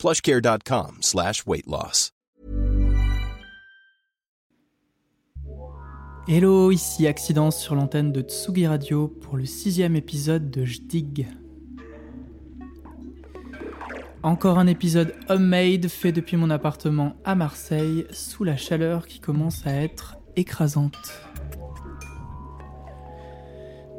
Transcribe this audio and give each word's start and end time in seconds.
plushcare.com 0.00 0.96
slash. 1.02 1.44
Hello, 6.26 6.70
ici 6.70 7.06
Accident 7.06 7.50
sur 7.50 7.74
l'antenne 7.74 8.10
de 8.10 8.22
Tsugi 8.22 8.66
Radio 8.66 9.08
pour 9.08 9.36
le 9.36 9.44
sixième 9.44 9.96
épisode 9.96 10.50
de 10.50 10.64
Jdig. 10.64 11.28
Encore 14.22 14.58
un 14.58 14.66
épisode 14.66 15.14
homemade 15.28 15.88
fait 15.88 16.12
depuis 16.12 16.38
mon 16.38 16.48
appartement 16.48 17.16
à 17.24 17.34
Marseille 17.34 18.06
sous 18.10 18.44
la 18.44 18.56
chaleur 18.56 19.06
qui 19.06 19.20
commence 19.20 19.66
à 19.66 19.74
être 19.74 20.16
écrasante. 20.34 21.29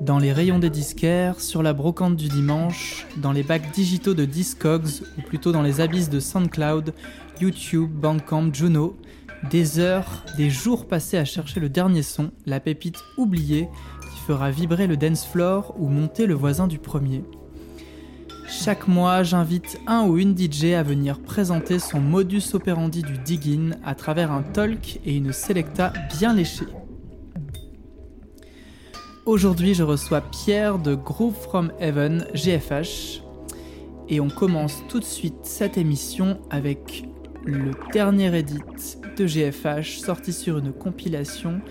Dans 0.02 0.18
les 0.18 0.34
rayons 0.34 0.58
des 0.58 0.72
disquaires, 0.72 1.40
sur 1.40 1.62
la 1.62 1.74
brocante 1.74 2.16
du 2.16 2.28
dimanche, 2.28 3.06
dans 3.18 3.32
les 3.32 3.44
bacs 3.44 3.72
digitaux 3.72 4.16
de 4.16 4.26
Discogs, 4.26 5.04
ou 5.20 5.22
plutôt 5.22 5.52
dans 5.52 5.62
les 5.62 5.80
abysses 5.80 6.10
de 6.10 6.20
SoundCloud, 6.20 6.96
YouTube, 7.40 7.92
Bandcamp, 7.92 8.52
Juno, 8.52 8.98
des 9.52 9.78
heures, 9.78 10.26
des 10.38 10.50
jours 10.50 10.88
passés 10.88 11.20
à 11.20 11.24
chercher 11.24 11.60
le 11.60 11.70
dernier 11.70 12.02
son, 12.02 12.32
la 12.48 12.60
pépite 12.60 12.98
oubliée, 13.16 13.70
qui 14.12 14.20
fera 14.26 14.50
vibrer 14.50 14.88
le 14.88 14.98
dance 14.98 15.24
floor 15.24 15.76
ou 15.78 15.88
monter 15.88 16.26
le 16.26 16.34
voisin 16.34 16.66
du 16.66 16.80
premier. 16.80 17.24
Chaque 18.50 18.88
mois, 18.88 19.22
j'invite 19.22 19.80
un 19.86 20.08
ou 20.08 20.18
une 20.18 20.36
DJ 20.36 20.74
à 20.74 20.82
venir 20.82 21.20
présenter 21.22 21.78
son 21.78 22.00
modus 22.00 22.56
operandi 22.56 23.04
du 23.04 23.20
digging 23.20 23.76
à 23.86 23.94
travers 23.94 24.32
un 24.32 24.42
talk 24.42 25.00
et 25.06 25.16
une 25.16 25.32
selecta 25.32 25.94
bien 26.18 26.34
léchée. 26.34 26.66
Aujourd'hui, 29.28 29.76
je 29.76 29.84
reçois 29.84 30.22
Pierre 30.22 30.80
de 30.80 30.96
Groove 30.96 31.36
from 31.36 31.72
Heaven, 31.80 32.26
GFH. 32.34 33.22
Et 34.10 34.20
on 34.20 34.30
commence 34.30 34.82
tout 34.90 35.00
de 35.00 35.06
suite 35.06 35.36
cette 35.44 35.78
émission 35.78 36.40
avec 36.50 37.06
le 37.46 37.72
dernier 37.94 38.36
edit 38.36 38.58
de 39.16 39.26
GFH 39.28 40.00
sorti 40.00 40.34
sur 40.34 40.58
une 40.58 40.74
compilation 40.74 41.62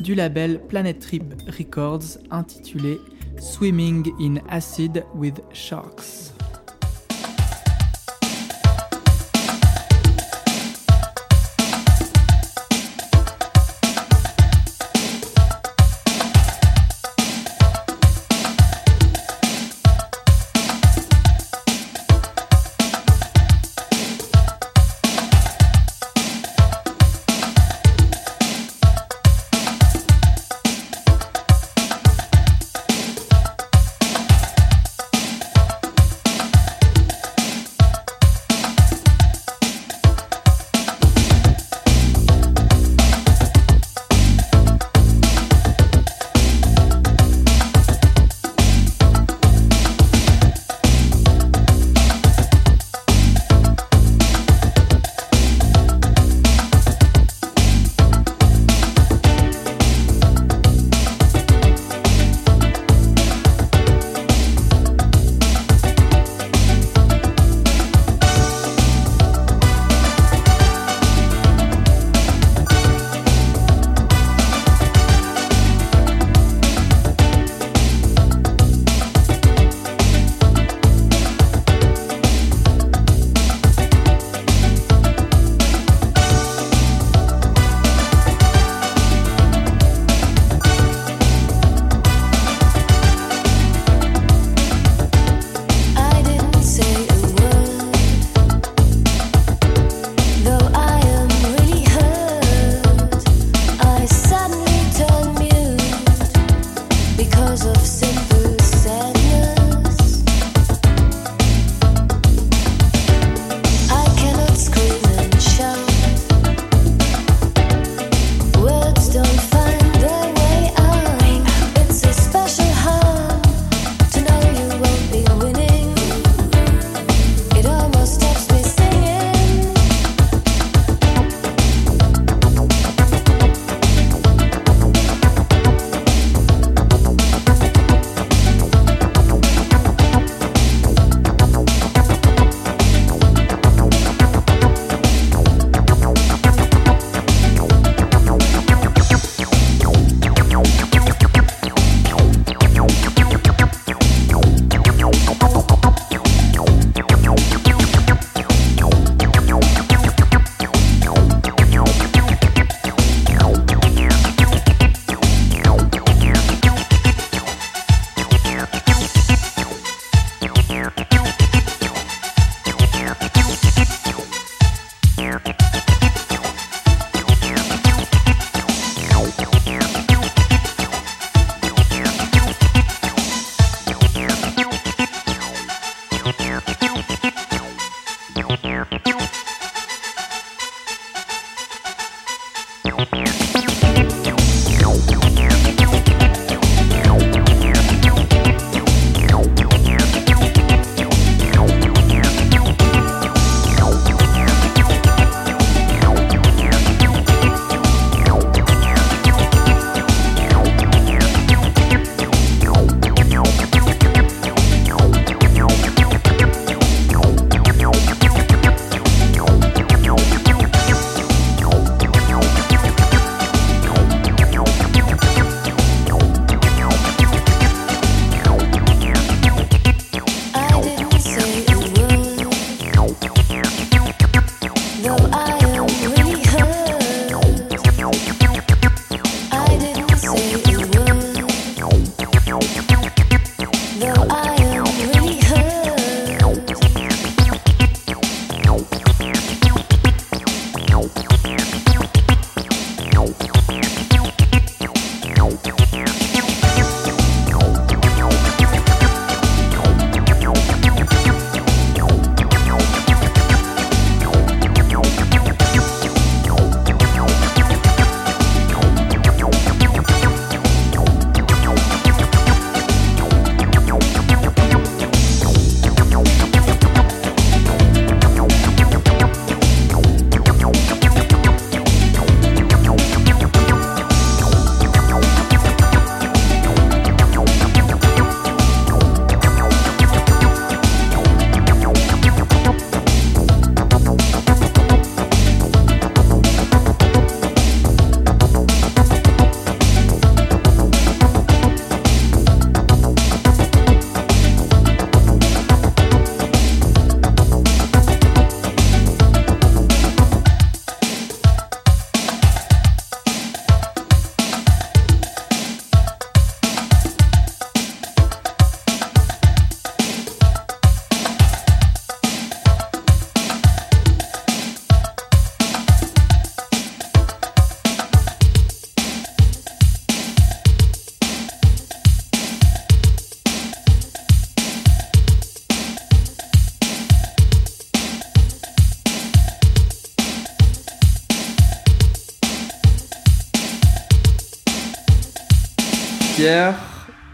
du 0.00 0.16
label 0.16 0.60
Planet 0.66 0.98
Trip 0.98 1.22
Records 1.46 2.18
intitulé 2.32 2.98
Swimming 3.38 4.10
in 4.20 4.38
Acid 4.48 5.04
with 5.14 5.40
Sharks. 5.52 6.35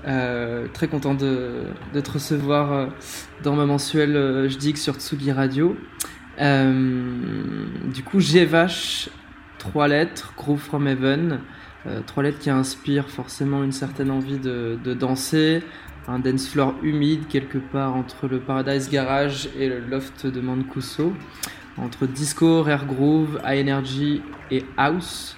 Euh, 0.07 0.67
très 0.73 0.89
content 0.89 1.15
de, 1.15 1.65
de 1.95 2.01
te 2.01 2.11
recevoir 2.11 2.73
euh, 2.73 2.87
dans 3.45 3.55
ma 3.55 3.67
mensuelle 3.67 4.17
euh, 4.17 4.49
Je 4.49 4.59
dis 4.59 4.73
que 4.73 4.79
sur 4.79 4.95
Tsugi 4.95 5.33
Radio. 5.33 5.77
Du 6.39 8.03
coup, 8.03 8.19
GVH, 8.19 9.11
trois 9.59 9.87
lettres, 9.87 10.33
Groove 10.37 10.61
from 10.61 10.89
Heaven. 10.89 11.41
Trois 12.07 12.23
lettres 12.23 12.39
qui 12.39 12.51
inspirent 12.51 13.11
forcément 13.11 13.63
une 13.63 13.73
certaine 13.73 14.11
envie 14.11 14.39
de, 14.39 14.79
de 14.83 14.95
danser. 14.95 15.63
Un 16.09 16.19
dance 16.19 16.49
floor 16.49 16.75
humide 16.83 17.29
quelque 17.29 17.59
part 17.59 17.95
entre 17.95 18.27
le 18.29 18.41
Paradise 18.41 18.89
Garage 18.91 19.51
et 19.59 19.69
le 19.69 19.81
loft 19.81 20.27
de 20.27 20.41
Mancuso. 20.41 21.13
Entre 21.77 22.07
disco, 22.07 22.63
rare 22.63 22.87
groove, 22.87 23.41
high 23.45 23.61
energy 23.61 24.23
et 24.51 24.65
house. 24.77 25.37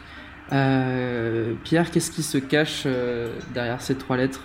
Euh, 0.52 1.55
Pierre, 1.64 1.91
qu'est-ce 1.91 2.11
qui 2.11 2.23
se 2.23 2.38
cache 2.38 2.82
euh, 2.87 3.38
derrière 3.52 3.81
ces 3.81 3.96
trois 3.96 4.17
lettres 4.17 4.44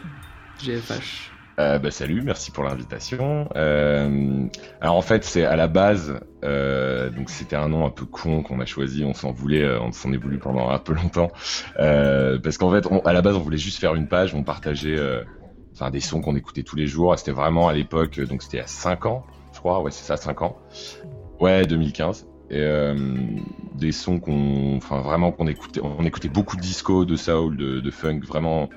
GFH 0.63 1.31
Euh, 1.59 1.77
bah, 1.77 1.91
salut, 1.91 2.21
merci 2.21 2.51
pour 2.51 2.63
l'invitation. 2.63 3.49
Euh, 3.55 4.45
alors 4.79 4.95
en 4.95 5.01
fait, 5.01 5.23
c'est 5.25 5.43
à 5.45 5.55
la 5.57 5.67
base, 5.67 6.19
donc 6.41 7.29
c'était 7.29 7.57
un 7.57 7.67
nom 7.67 7.85
un 7.85 7.89
peu 7.89 8.05
con 8.05 8.43
qu'on 8.43 8.61
a 8.61 8.65
choisi. 8.65 9.03
On 9.03 9.13
s'en 9.13 9.31
voulait, 9.31 9.69
on 9.77 9.91
s'en 9.91 10.13
est 10.13 10.17
voulu 10.17 10.39
pendant 10.39 10.69
un 10.69 10.79
peu 10.79 10.93
longtemps, 10.93 11.29
parce 11.75 12.57
qu'en 12.57 12.71
fait, 12.71 12.85
on- 12.89 12.99
à 13.01 13.11
la 13.13 13.21
base, 13.21 13.35
on 13.35 13.41
voulait 13.41 13.57
juste 13.57 13.79
faire 13.79 13.93
une 13.95 14.07
page, 14.07 14.33
on 14.33 14.43
partageait, 14.43 14.97
enfin 15.73 15.91
des 15.91 15.99
sons 15.99 16.21
qu'on 16.21 16.35
écoutait 16.37 16.63
tous 16.63 16.77
les 16.77 16.87
jours. 16.87 17.17
C'était 17.19 17.31
vraiment 17.33 17.67
à 17.67 17.73
l'époque, 17.73 18.19
donc 18.21 18.41
c'était 18.41 18.61
à 18.61 18.67
5 18.67 19.05
ans, 19.05 19.25
je 19.53 19.59
crois. 19.59 19.81
Ouais, 19.81 19.91
c'est 19.91 20.05
ça, 20.05 20.15
5 20.15 20.41
ans. 20.43 20.57
Ouais, 21.41 21.65
2015. 21.65 22.25
Et 22.49 22.57
euh, 22.59 22.95
des 23.73 23.91
sons 23.91 24.19
qu'on, 24.19 24.77
enfin 24.77 25.01
vraiment 25.01 25.31
qu'on 25.31 25.47
écoutait, 25.47 25.81
on 25.83 26.03
écoutait 26.05 26.29
beaucoup 26.29 26.55
de 26.55 26.61
disco, 26.61 27.05
de 27.05 27.15
soul, 27.15 27.57
de, 27.57 27.91
funk. 27.91 28.21
Vraiment, 28.25 28.69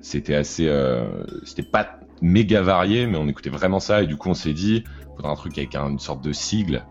c'était 0.00 0.34
assez, 0.34 0.66
euh, 0.68 1.24
c'était 1.44 1.62
pas 1.62 1.90
méga 2.20 2.62
varié, 2.62 3.06
mais 3.06 3.16
on 3.18 3.28
écoutait 3.28 3.50
vraiment 3.50 3.80
ça 3.80 4.02
et 4.02 4.06
du 4.06 4.16
coup 4.16 4.28
on 4.30 4.34
s'est 4.34 4.52
dit, 4.54 4.84
faudrait 5.16 5.30
un 5.32 5.36
truc 5.36 5.56
avec 5.58 5.74
un- 5.76 5.90
une 5.90 5.98
sorte 6.00 6.22
de 6.22 6.32
sigle. 6.32 6.88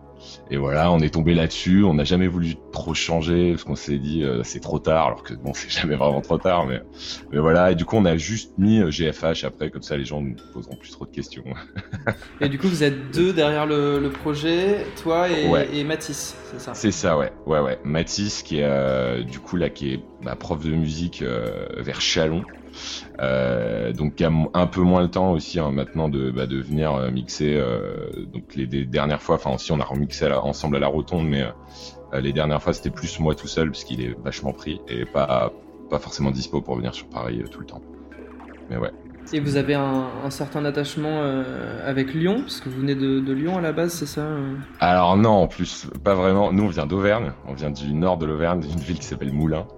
Et 0.50 0.56
voilà, 0.56 0.90
on 0.92 0.98
est 1.00 1.12
tombé 1.14 1.34
là-dessus. 1.34 1.84
On 1.84 1.94
n'a 1.94 2.04
jamais 2.04 2.26
voulu 2.28 2.54
trop 2.72 2.94
changer 2.94 3.52
parce 3.52 3.64
qu'on 3.64 3.76
s'est 3.76 3.98
dit 3.98 4.22
euh, 4.24 4.42
c'est 4.44 4.60
trop 4.60 4.78
tard, 4.78 5.06
alors 5.06 5.22
que 5.22 5.34
bon 5.34 5.52
c'est 5.54 5.70
jamais 5.70 5.96
vraiment 5.96 6.20
trop 6.20 6.38
tard, 6.38 6.66
mais 6.66 6.80
mais 7.32 7.38
voilà. 7.38 7.70
Et 7.70 7.74
du 7.74 7.84
coup 7.84 7.96
on 7.96 8.04
a 8.04 8.16
juste 8.16 8.52
mis 8.58 8.80
euh, 8.80 8.90
GFH 8.90 9.44
après, 9.44 9.70
comme 9.70 9.82
ça 9.82 9.96
les 9.96 10.04
gens 10.04 10.20
nous 10.20 10.34
poseront 10.52 10.76
plus 10.76 10.90
trop 10.90 11.06
de 11.06 11.10
questions. 11.10 11.44
Et 12.40 12.48
du 12.48 12.58
coup, 12.58 12.68
vous 12.68 12.82
êtes 12.82 13.10
deux 13.14 13.32
derrière 13.32 13.66
le, 13.66 13.98
le 14.00 14.10
projet, 14.10 14.84
toi 15.02 15.28
et, 15.28 15.48
Ouais. 15.48 15.68
et 15.72 15.84
Mathis, 15.84 16.34
c'est 16.50 16.60
ça? 16.60 16.74
C'est 16.74 16.90
ça, 16.92 17.16
ouais, 17.18 17.32
ouais, 17.46 17.60
ouais. 17.60 17.78
Mathis 17.84 18.42
qui 18.42 18.58
est 18.60 18.64
euh, 18.64 19.22
du 19.22 19.38
coup 19.40 19.56
là 19.56 19.70
qui 19.70 19.94
est 19.94 20.00
bah, 20.22 20.36
prof 20.36 20.62
de 20.64 20.70
musique 20.70 21.22
euh, 21.22 21.66
vers 21.76 22.00
Chalon, 22.00 22.42
euh, 23.20 23.92
donc 23.92 24.16
qui 24.16 24.24
a 24.24 24.28
m- 24.28 24.48
un 24.54 24.66
peu 24.66 24.80
moins 24.82 25.02
le 25.02 25.08
temps 25.08 25.32
aussi 25.32 25.58
hein, 25.58 25.70
maintenant 25.70 26.08
de, 26.08 26.30
bah, 26.30 26.46
venir 26.46 26.94
euh, 26.94 27.10
mixer. 27.10 27.56
euh, 27.56 28.10
donc 28.32 28.54
les, 28.54 28.66
dernières 28.86 29.22
fois, 29.22 29.36
enfin 29.36 29.54
aussi 29.54 29.72
on 29.72 29.80
a 29.80 29.84
remixé 29.84 30.26
ensemble 30.30 30.76
à 30.76 30.80
la 30.80 30.88
rotonde, 30.88 31.28
mais 31.28 31.42
euh, 32.12 32.20
les 32.20 32.32
dernières 32.32 32.62
fois 32.62 32.72
c'était 32.72 32.90
plus 32.90 33.18
moi 33.20 33.34
tout 33.34 33.48
seul 33.48 33.70
parce 33.70 33.84
qu'il 33.84 34.00
est 34.00 34.16
vachement 34.22 34.52
pris 34.52 34.80
et 34.88 35.04
pas 35.04 35.52
pas 35.88 35.98
forcément 35.98 36.30
dispo 36.30 36.60
pour 36.60 36.76
venir 36.76 36.94
sur 36.94 37.08
Paris 37.08 37.42
tout 37.50 37.60
le 37.60 37.66
temps. 37.66 37.82
Mais 38.68 38.76
ouais. 38.76 38.92
Et 39.32 39.38
vous 39.38 39.56
avez 39.56 39.74
un, 39.74 40.30
certain 40.30 40.64
attachement 40.64 41.20
euh, 41.22 41.88
avec 41.88 42.14
Lyon, 42.14 42.40
parce 42.40 42.60
que 42.60 42.68
vous 42.68 42.80
venez 42.80 42.96
de, 42.96 43.32
Lyon 43.32 43.58
à 43.58 43.60
la 43.60 43.72
base, 43.72 43.92
c'est 43.92 44.06
ça 44.06 44.22
euh 44.22 44.56
Alors 44.80 45.16
non, 45.16 45.30
en 45.30 45.46
plus, 45.46 45.86
pas 46.02 46.14
vraiment. 46.14 46.52
Nous, 46.52 46.64
on 46.64 46.68
vient 46.68 46.86
d'Auvergne. 46.86 47.32
On 47.46 47.54
vient 47.54 47.70
du 47.70 47.92
nord 47.92 48.18
de 48.18 48.26
l'Auvergne, 48.26 48.60
d'une 48.60 48.80
ville 48.80 48.98
qui 48.98 49.06
s'appelle 49.06 49.32
Moulins. 49.32 49.68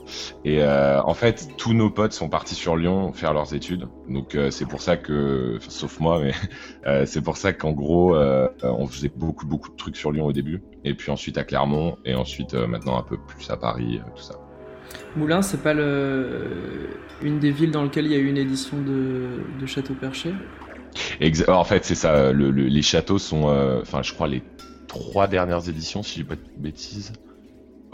Et 0.47 0.63
euh, 0.63 1.03
en 1.03 1.13
fait, 1.13 1.49
tous 1.59 1.75
nos 1.75 1.91
potes 1.91 2.13
sont 2.13 2.31
partis 2.31 2.55
sur 2.55 2.77
Lyon 2.77 3.13
faire 3.13 3.35
leurs 3.35 3.55
études. 3.55 3.89
Donc 4.09 4.37
c'est 4.51 4.67
pour 4.67 4.81
ça 4.81 4.97
que, 4.97 5.59
sauf 5.69 6.01
moi, 6.01 6.21
mais 6.21 7.05
c'est 7.07 7.23
pour 7.23 7.37
ça 7.37 7.53
qu'en 7.53 7.73
gros, 7.73 8.17
on 8.63 8.87
faisait 8.87 9.13
beaucoup, 9.15 9.47
beaucoup 9.47 9.71
de 9.71 9.77
trucs 9.77 9.97
sur 9.97 10.13
Lyon 10.13 10.27
au 10.27 10.33
début. 10.33 10.63
Et 10.85 10.95
puis 10.95 11.11
ensuite 11.11 11.37
à 11.37 11.45
Clermont. 11.45 11.99
Et 12.07 12.15
ensuite 12.15 12.55
maintenant 12.55 12.99
un 12.99 13.03
peu 13.03 13.19
plus 13.19 13.51
à 13.51 13.59
Paris, 13.59 14.01
tout 14.17 14.23
ça. 14.23 14.35
Moulins, 15.17 15.43
c'est 15.43 15.63
pas 15.63 15.75
le, 15.75 16.89
une 17.23 17.39
des 17.39 17.51
villes 17.51 17.71
dans 17.71 17.83
lesquelles 17.85 18.07
il 18.07 18.13
y 18.13 18.15
a 18.15 18.19
eu 18.19 18.29
une 18.29 18.37
édition 18.39 18.79
de, 18.79 19.27
de 19.61 19.67
Château 19.67 19.95
Perché 19.95 20.33
Exa- 21.21 21.51
en 21.51 21.65
fait, 21.65 21.85
c'est 21.85 21.95
ça. 21.95 22.33
le- 22.33 22.51
le- 22.51 22.67
les 22.67 22.83
châteaux 22.83 23.19
sont, 23.19 23.49
euh, 23.49 23.81
enfin, 23.83 24.03
je 24.03 24.13
crois 24.13 24.29
les 24.29 24.43
trois 24.89 25.27
dernières 25.27 25.69
éditions, 25.69 26.03
si 26.03 26.19
je 26.19 26.25
dis 26.25 26.29
pas 26.29 26.35
de 26.37 26.43
bêtises, 26.63 27.13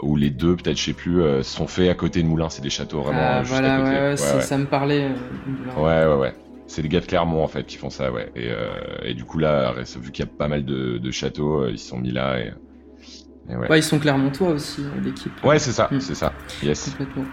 ou 0.01 0.15
les 0.15 0.29
deux, 0.29 0.55
peut-être, 0.55 0.77
je 0.77 0.83
sais 0.85 0.93
plus, 0.93 1.21
euh, 1.21 1.43
sont 1.43 1.67
faits 1.67 1.89
à 1.89 1.93
côté 1.93 2.21
de 2.23 2.27
Moulins. 2.27 2.49
C'est 2.49 2.61
des 2.61 2.69
châteaux 2.69 3.01
vraiment 3.01 3.19
Ah, 3.21 3.39
juste 3.43 3.51
voilà, 3.53 3.75
à 3.75 3.77
côté. 3.79 3.89
ouais, 3.91 3.99
ouais, 4.01 4.09
Ouais, 4.11 4.17
ça, 4.17 4.35
ouais. 4.35 4.41
ça 4.41 4.57
me 4.57 4.65
parlait. 4.65 5.09
euh. 5.09 5.81
Ouais, 5.81 6.13
ouais, 6.13 6.19
ouais. 6.19 6.35
C'est 6.67 6.81
les 6.81 6.89
gars 6.89 6.99
de 6.99 7.05
Clermont 7.05 7.43
en 7.43 7.47
fait 7.47 7.65
qui 7.65 7.77
font 7.77 7.89
ça, 7.89 8.11
ouais. 8.11 8.31
Et, 8.35 8.49
et 9.03 9.13
du 9.15 9.23
coup 9.23 9.39
là, 9.39 9.73
vu 9.99 10.11
qu'il 10.11 10.23
y 10.23 10.27
a 10.27 10.31
pas 10.31 10.47
mal 10.47 10.65
de, 10.65 10.97
de 10.99 11.11
châteaux, 11.11 11.67
ils 11.67 11.79
sont 11.79 11.97
mis 11.97 12.11
là 12.11 12.39
et 12.39 12.53
ouais. 13.57 13.67
Ouais, 13.69 13.79
ils 13.79 13.83
sont 13.83 13.99
clermontois 13.99 14.49
aussi, 14.49 14.81
hein, 14.85 14.99
l'équipe. 15.03 15.31
Ouais, 15.43 15.59
c'est 15.59 15.71
ça, 15.71 15.89
Mm. 15.91 15.99
c'est 15.99 16.15
ça. 16.15 16.33
Yes. 16.63 16.89
Complètement. 16.91 17.25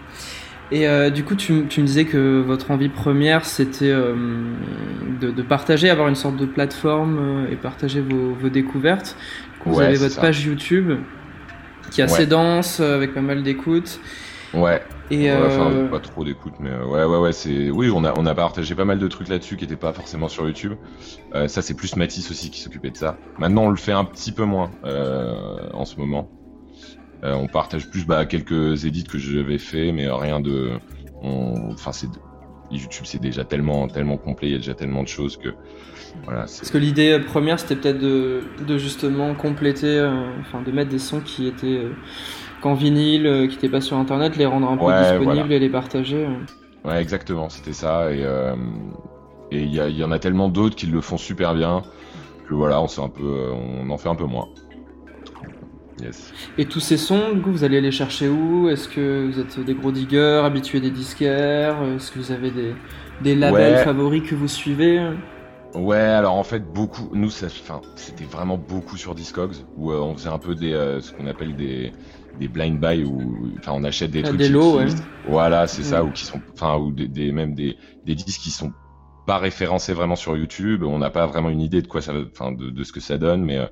Et 0.69 0.85
euh, 0.87 1.09
du 1.09 1.23
coup, 1.23 1.35
tu, 1.35 1.65
tu 1.69 1.81
me 1.81 1.85
disais 1.85 2.03
que 2.05 2.41
votre 2.45 2.71
envie 2.71 2.89
première, 2.89 3.45
c'était 3.45 3.85
euh, 3.89 4.13
de, 5.21 5.31
de 5.31 5.41
partager, 5.41 5.89
avoir 5.89 6.09
une 6.09 6.15
sorte 6.15 6.35
de 6.35 6.45
plateforme 6.45 7.17
euh, 7.47 7.51
et 7.51 7.55
partager 7.55 8.01
vos, 8.01 8.33
vos 8.33 8.49
découvertes. 8.49 9.15
Coup, 9.61 9.69
vous 9.71 9.77
Ouais, 9.79 9.85
avez 9.85 9.95
votre 9.95 10.15
ça. 10.15 10.21
page 10.21 10.43
YouTube 10.45 10.91
qui 11.91 12.01
est 12.01 12.03
assez 12.03 12.23
Ouais. 12.23 12.25
dense, 12.25 12.79
euh, 12.81 12.95
avec 12.97 13.13
pas 13.13 13.21
mal 13.21 13.43
d'écoutes. 13.43 14.01
Ouais. 14.53 14.81
Et 15.09 15.29
Ouais, 15.31 15.37
enfin, 15.45 15.71
euh, 15.71 15.87
pas 15.89 15.99
trop 15.99 16.23
d'écoute, 16.25 16.55
mais 16.59 16.69
euh, 16.69 16.85
ouais, 16.85 17.05
ouais, 17.05 17.17
ouais, 17.19 17.31
c'est. 17.31 17.69
Oui, 17.69 17.89
on 17.93 18.03
a, 18.03 18.13
on 18.17 18.25
a 18.25 18.35
partagé 18.35 18.75
pas 18.75 18.85
mal 18.85 18.99
de 18.99 19.07
trucs 19.07 19.29
là-dessus 19.29 19.55
qui 19.55 19.63
étaient 19.65 19.77
pas 19.77 19.93
forcément 19.93 20.27
sur 20.27 20.45
YouTube. 20.45 20.73
Euh, 21.33 21.47
ça, 21.47 21.61
c'est 21.61 21.75
plus 21.75 21.95
Mathis 21.95 22.29
aussi 22.29 22.51
qui 22.51 22.59
s'occupait 22.59 22.91
de 22.91 22.97
ça. 22.97 23.17
Maintenant, 23.39 23.63
on 23.65 23.69
le 23.69 23.77
fait 23.77 23.93
un 23.93 24.03
petit 24.03 24.31
peu 24.33 24.43
moins 24.43 24.71
euh, 24.83 25.69
en 25.73 25.85
ce 25.85 25.97
moment. 25.97 26.29
Euh, 27.23 27.33
on 27.33 27.47
partage 27.47 27.89
plus 27.89 28.05
bah, 28.05 28.25
quelques 28.25 28.85
édits 28.85 29.05
que 29.05 29.17
j'avais 29.17 29.57
fait, 29.57 29.91
mais 29.91 30.09
rien 30.09 30.39
de. 30.39 30.71
on- 31.21 31.71
Enfin, 31.71 31.91
c'est. 31.91 32.09
YouTube, 32.69 33.05
c'est 33.05 33.21
déjà 33.21 33.45
tellement, 33.45 33.87
tellement 33.87 34.17
complet, 34.17 34.49
il 34.49 34.51
y 34.51 34.55
a 34.55 34.57
déjà 34.57 34.73
tellement 34.73 35.01
de 35.01 35.07
choses 35.07 35.37
que. 35.37 35.49
Voilà. 36.25 36.41
Parce 36.41 36.69
que 36.69 36.77
l'idée 36.77 37.17
première, 37.25 37.61
c'était 37.61 37.77
peut-être 37.77 37.99
de, 37.99 38.41
de 38.67 38.77
justement 38.77 39.33
compléter, 39.35 40.05
enfin 40.41 40.61
de 40.63 40.71
mettre 40.73 40.89
des 40.89 40.99
sons 40.99 41.21
qui 41.21 41.47
étaient 41.47 41.77
euh, 41.77 41.91
qu'en 42.61 42.73
vinyle, 42.73 43.27
euh, 43.27 43.47
qui 43.47 43.55
n'étaient 43.55 43.69
pas 43.69 43.81
sur 43.81 43.97
internet, 43.97 44.37
les 44.37 44.45
rendre 44.45 44.69
un 44.69 44.77
peu 44.77 44.85
Ouais, 44.85 44.99
disponibles 45.01 45.23
voilà. 45.23 45.55
et 45.55 45.59
les 45.59 45.69
partager. 45.69 46.27
Ouais, 46.85 47.01
exactement, 47.01 47.49
c'était 47.49 47.73
ça. 47.73 48.11
Et 48.11 48.23
euh, 48.23 48.55
et 49.51 49.63
il 49.63 49.73
y, 49.73 50.03
en 50.03 50.11
a 50.11 50.19
tellement 50.19 50.49
d'autres 50.49 50.75
qui 50.75 50.87
le 50.87 50.99
font 50.99 51.17
super 51.17 51.55
bien 51.55 51.83
que 52.49 52.53
voilà, 52.53 52.81
on 52.81 52.85
un 52.85 53.09
peu, 53.09 53.51
on 53.51 53.89
en 53.89 53.97
fait 53.97 54.09
un 54.09 54.15
peu 54.15 54.25
moins. 54.25 54.47
Yes. 56.01 56.33
Et 56.57 56.65
tous 56.65 56.79
ces 56.79 56.97
sons, 56.97 57.33
du 57.33 57.41
coup, 57.41 57.51
vous 57.51 57.63
allez 57.63 57.81
les 57.81 57.91
chercher 57.91 58.27
où? 58.29 58.69
Est-ce 58.69 58.87
que 58.87 59.25
vous 59.27 59.39
êtes 59.39 59.59
des 59.59 59.73
gros 59.73 59.91
diggers, 59.91 60.41
habitués 60.43 60.79
des 60.81 60.91
disquaires? 60.91 61.81
Est-ce 61.95 62.11
que 62.11 62.19
vous 62.19 62.31
avez 62.31 62.51
des, 62.51 62.73
des 63.21 63.35
labels 63.35 63.73
Ouais. 63.73 63.83
favoris 63.83 64.21
que 64.29 64.35
vous 64.35 64.47
suivez? 64.47 65.01
Ouais, 65.73 65.97
alors 65.97 66.35
en 66.35 66.43
fait 66.43 66.71
beaucoup, 66.73 67.09
nous, 67.13 67.29
c'était 67.29 68.23
vraiment 68.23 68.57
beaucoup 68.57 68.97
sur 68.97 69.15
Discogs 69.15 69.55
où 69.75 69.91
euh, 69.91 69.99
on 69.99 70.13
faisait 70.15 70.29
un 70.29 70.39
peu 70.39 70.55
des, 70.55 70.73
euh, 70.73 71.01
ce 71.01 71.11
qu'on 71.11 71.27
appelle 71.27 71.55
des 71.55 71.91
des 72.39 72.47
blind 72.47 72.79
buy 72.79 73.03
où, 73.03 73.49
enfin, 73.59 73.73
on 73.73 73.83
achète 73.83 74.11
des 74.11 74.21
Ah, 74.23 74.27
trucs 74.27 74.39
des 74.39 74.49
lots, 74.49 74.71
qui- 74.73 74.77
ouais. 74.77 74.85
Voilà, 75.23 75.67
c'est 75.67 75.83
ça, 75.83 76.03
Ouais. 76.03 76.09
ou 76.09 76.11
qui 76.11 76.25
sont, 76.25 76.41
enfin, 76.53 76.77
ou 76.77 76.91
des, 76.91 77.07
des- 77.07 77.31
même 77.31 77.53
des 77.55 77.77
des 78.05 78.15
disques 78.15 78.41
qui 78.41 78.51
sont 78.51 78.73
pas 79.25 79.37
référencés 79.37 79.93
vraiment 79.93 80.15
sur 80.15 80.37
YouTube. 80.37 80.83
On 80.83 80.99
n'a 80.99 81.09
pas 81.09 81.25
vraiment 81.27 81.49
une 81.49 81.61
idée 81.61 81.81
de 81.81 81.87
quoi 81.87 82.01
ça, 82.01 82.13
va- 82.13 82.23
enfin, 82.31 82.51
de, 82.53 82.69
de 82.69 82.83
ce 82.83 82.91
que 82.93 82.99
ça 83.01 83.17
donne, 83.17 83.43
mais 83.43 83.57
euh, 83.57 83.65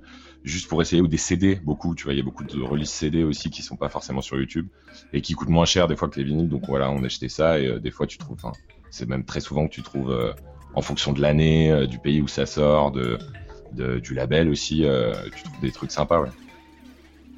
juste 0.44 0.68
pour 0.68 0.82
essayer 0.82 1.02
ou 1.02 1.08
des 1.08 1.18
CD, 1.18 1.56
beaucoup. 1.64 1.96
Tu 1.96 2.04
vois, 2.04 2.14
il 2.14 2.18
y 2.18 2.22
a 2.22 2.24
beaucoup 2.24 2.44
de 2.44 2.62
release 2.62 2.90
CD 2.90 3.24
aussi 3.24 3.50
qui 3.50 3.62
sont 3.62 3.78
pas 3.78 3.90
forcément 3.90 4.22
sur 4.22 4.38
YouTube 4.38 4.68
et 5.14 5.22
qui 5.22 5.34
coûtent 5.34 5.50
moins 5.50 5.66
cher 5.66 5.88
des 5.88 5.96
fois 5.96 6.10
que 6.10 6.20
les 6.20 6.26
vinyles. 6.26 6.50
Donc 6.50 6.64
voilà, 6.68 6.92
on 6.92 7.04
achetait 7.04 7.30
ça 7.30 7.60
et 7.60 7.68
euh, 7.68 7.80
des 7.80 7.92
fois 7.92 8.08
tu 8.08 8.18
trouves, 8.18 8.36
enfin, 8.44 8.52
c'est 8.90 9.08
même 9.08 9.24
très 9.26 9.40
souvent 9.40 9.68
que 9.68 9.74
tu 9.74 9.82
trouves 9.84 10.12
euh, 10.12 10.34
en 10.74 10.82
fonction 10.82 11.14
de 11.14 11.22
l'année, 11.22 11.72
euh, 11.72 11.88
du 11.88 12.00
pays 12.00 12.22
où 12.22 12.28
ça 12.28 12.46
sort, 12.46 12.92
de, 12.92 13.18
de- 13.72 14.00
du 14.00 14.14
label 14.14 14.50
aussi, 14.50 14.84
euh, 14.86 15.14
tu 15.36 15.44
trouves 15.44 15.62
des 15.62 15.72
trucs 15.72 15.92
sympas, 15.92 16.20
ouais. 16.22 16.30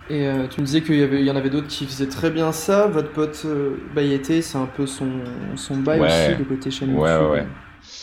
Et 0.09 0.25
euh, 0.27 0.47
tu 0.47 0.61
me 0.61 0.65
disais 0.65 0.81
qu'il 0.81 0.95
y, 0.95 1.03
avait- 1.03 1.19
il 1.19 1.25
y 1.25 1.31
en 1.31 1.35
avait 1.35 1.49
d'autres 1.49 1.67
qui 1.67 1.85
faisaient 1.85 2.07
très 2.07 2.31
bien 2.31 2.51
ça. 2.53 2.87
Votre 2.87 3.11
pote 3.11 3.41
euh, 3.45 3.75
Bayete, 3.93 4.41
c'est 4.41 4.57
un 4.57 4.65
peu 4.67 4.85
son, 4.87 5.55
son 5.55 5.77
bail 5.77 5.99
Ouais. 5.99 6.07
aussi, 6.07 6.33
le 6.35 6.45
côté 6.45 6.71
chaîne 6.71 6.91
Ouais, 6.91 6.93
YouTube. 6.93 7.27
ouais, 7.27 7.29
ouais. 7.29 7.47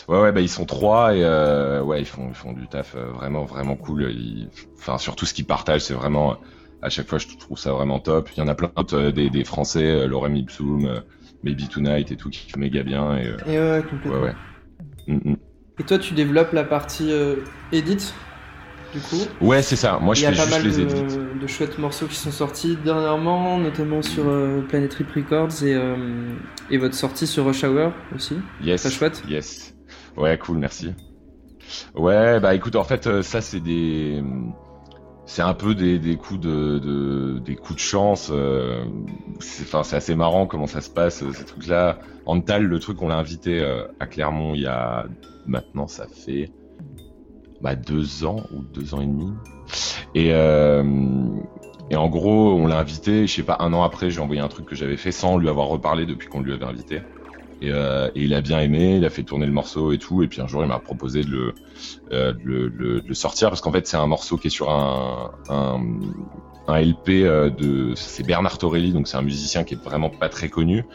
Ouais, 0.07 0.21
ouais, 0.21 0.31
bah 0.31 0.41
ils 0.41 0.49
sont 0.49 0.65
trois 0.65 1.15
et 1.15 1.23
euh, 1.23 1.81
ouais, 1.83 2.01
ils 2.01 2.05
font, 2.05 2.29
ils 2.29 2.35
font 2.35 2.53
du 2.53 2.67
taf 2.67 2.95
euh, 2.95 3.11
vraiment, 3.11 3.45
vraiment 3.45 3.75
cool. 3.75 4.03
Ils- 4.11 4.49
Enfin, 4.77 4.97
surtout 4.97 5.25
ce 5.25 5.33
qu'ils 5.33 5.45
partagent, 5.47 5.81
c'est 5.81 5.93
vraiment 5.93 6.37
à 6.81 6.89
chaque 6.89 7.07
fois, 7.07 7.17
je 7.17 7.27
trouve 7.37 7.57
ça 7.57 7.71
vraiment 7.73 7.99
top. 7.99 8.29
Il 8.35 8.39
y 8.39 8.43
en 8.43 8.47
a 8.47 8.55
plein 8.55 8.71
d'autres, 8.75 8.95
euh, 8.97 9.11
des, 9.11 9.29
des 9.29 9.43
Français, 9.43 10.07
Lorem 10.07 10.35
Ipsum, 10.35 11.01
Maybe 11.43 11.67
Tonight 11.69 12.11
et 12.11 12.17
tout, 12.17 12.29
qui 12.29 12.49
font 12.51 12.59
méga 12.59 12.83
bien 12.83 13.17
et 13.17 13.31
Et 13.47 13.57
ouais, 13.59 13.83
complètement. 13.89 14.13
ouais, 14.13 14.19
ouais. 14.19 14.35
Mm, 15.07 15.31
mm. 15.31 15.37
Et 15.79 15.83
toi, 15.83 15.99
tu 15.99 16.13
développes 16.13 16.53
la 16.53 16.63
partie 16.63 17.11
edit? 17.71 18.13
Du 18.95 19.01
coup. 19.01 19.45
Ouais, 19.45 19.61
c'est 19.61 19.75
ça. 19.75 19.99
Moi, 20.01 20.15
Il 20.15 20.19
je 20.19 20.23
y 20.23 20.25
a 20.27 20.31
fais 20.31 20.37
pas 20.37 20.43
juste 20.45 20.57
mal 20.57 20.65
les 20.67 20.79
édits. 20.79 21.15
de, 21.17 21.39
de 21.41 21.47
chouettes 21.47 21.77
morceaux 21.77 22.07
qui 22.07 22.15
sont 22.15 22.31
sortis 22.31 22.77
dernièrement, 22.83 23.57
notamment 23.59 24.01
sur 24.01 24.23
euh, 24.27 24.61
Planet 24.61 24.89
Trip 24.89 25.11
Records 25.15 25.63
et, 25.63 25.73
euh, 25.75 25.95
et 26.71 26.77
votre 26.77 26.95
sortie 26.95 27.27
sur 27.27 27.45
Rush 27.45 27.63
Hour 27.63 27.91
aussi. 28.15 28.35
Yes. 28.61 28.81
Très 28.81 28.91
chouette. 28.91 29.23
Yes. 29.27 29.75
Ouais, 30.17 30.37
cool, 30.37 30.57
merci. 30.57 30.93
Ouais, 31.95 32.39
bah 32.39 32.55
écoute, 32.55 32.75
en 32.75 32.83
fait, 32.83 33.07
euh, 33.07 33.21
ça 33.21 33.41
c'est 33.41 33.59
des, 33.59 34.23
c'est 35.25 35.41
un 35.41 35.53
peu 35.53 35.75
des, 35.75 35.99
des 35.99 36.15
coups 36.15 36.39
de, 36.39 36.79
de- 36.79 37.39
des 37.43 37.55
coups 37.55 37.75
de 37.75 37.79
chance. 37.79 38.29
euh, 38.31 38.85
c'est, 39.39 39.63
enfin, 39.63 39.83
c'est 39.83 39.95
assez 39.97 40.15
marrant 40.15 40.45
comment 40.47 40.67
ça 40.67 40.79
se 40.81 40.89
passe 40.89 41.23
ces 41.33 41.45
trucs-là. 41.45 41.99
Antal, 42.25 42.63
le 42.63 42.79
truc, 42.79 43.01
on 43.01 43.07
l'a 43.09 43.17
invité 43.17 43.63
à 43.99 44.05
Clermont 44.07 44.53
il 44.55 44.61
y 44.61 44.67
a 44.67 45.05
maintenant, 45.47 45.87
ça 45.87 46.07
fait 46.07 46.49
bah, 47.61 47.75
deux 47.75 48.25
ans 48.25 48.43
ou 48.53 48.61
deux 48.61 48.93
ans 48.93 49.01
et 49.01 49.05
demi. 49.05 49.31
Et 50.13 50.29
euh, 50.33 50.83
et 51.89 51.95
en 51.95 52.09
gros, 52.09 52.53
on 52.53 52.67
l'a 52.67 52.77
invité. 52.77 53.27
Je 53.27 53.33
sais 53.33 53.43
pas, 53.43 53.57
un 53.59 53.73
an 53.73 53.83
après, 53.83 54.09
j'ai 54.09 54.19
envoyé 54.19 54.41
un 54.41 54.47
truc 54.47 54.65
que 54.65 54.75
j'avais 54.75 54.97
fait 54.97 55.11
sans 55.11 55.37
lui 55.37 55.49
avoir 55.49 55.67
reparlé 55.67 56.05
depuis 56.05 56.27
qu'on 56.27 56.41
lui 56.41 56.53
avait 56.53 56.65
invité. 56.65 57.01
Et, 57.61 57.71
euh, 57.71 58.09
et 58.15 58.23
il 58.23 58.33
a 58.33 58.41
bien 58.41 58.59
aimé, 58.59 58.97
il 58.97 59.05
a 59.05 59.09
fait 59.09 59.23
tourner 59.23 59.45
le 59.45 59.51
morceau 59.51 59.91
et 59.91 59.97
tout. 59.97 60.23
Et 60.23 60.27
puis 60.27 60.41
un 60.41 60.47
jour, 60.47 60.63
il 60.63 60.67
m'a 60.67 60.79
proposé 60.79 61.23
de 61.23 61.29
le, 61.29 61.55
euh, 62.11 62.33
de 62.33 63.01
le, 63.05 63.13
sortir 63.13 63.49
parce 63.49 63.61
qu'en 63.61 63.71
fait, 63.71 63.87
c'est 63.87 63.97
un 63.97 64.07
morceau 64.07 64.37
qui 64.37 64.47
est 64.47 64.51
sur 64.51 64.69
un, 64.71 65.31
un, 65.49 65.79
un 66.67 66.81
LP 66.81 67.09
de. 67.57 67.93
C'est 67.95 68.25
Bernard 68.25 68.57
Torelli, 68.57 68.91
donc 68.91 69.07
c'est 69.07 69.17
un 69.17 69.21
musicien 69.21 69.63
qui 69.63 69.75
est 69.75 69.83
vraiment 69.83 70.09
pas 70.09 70.29
très 70.29 70.49
connu. 70.49 70.85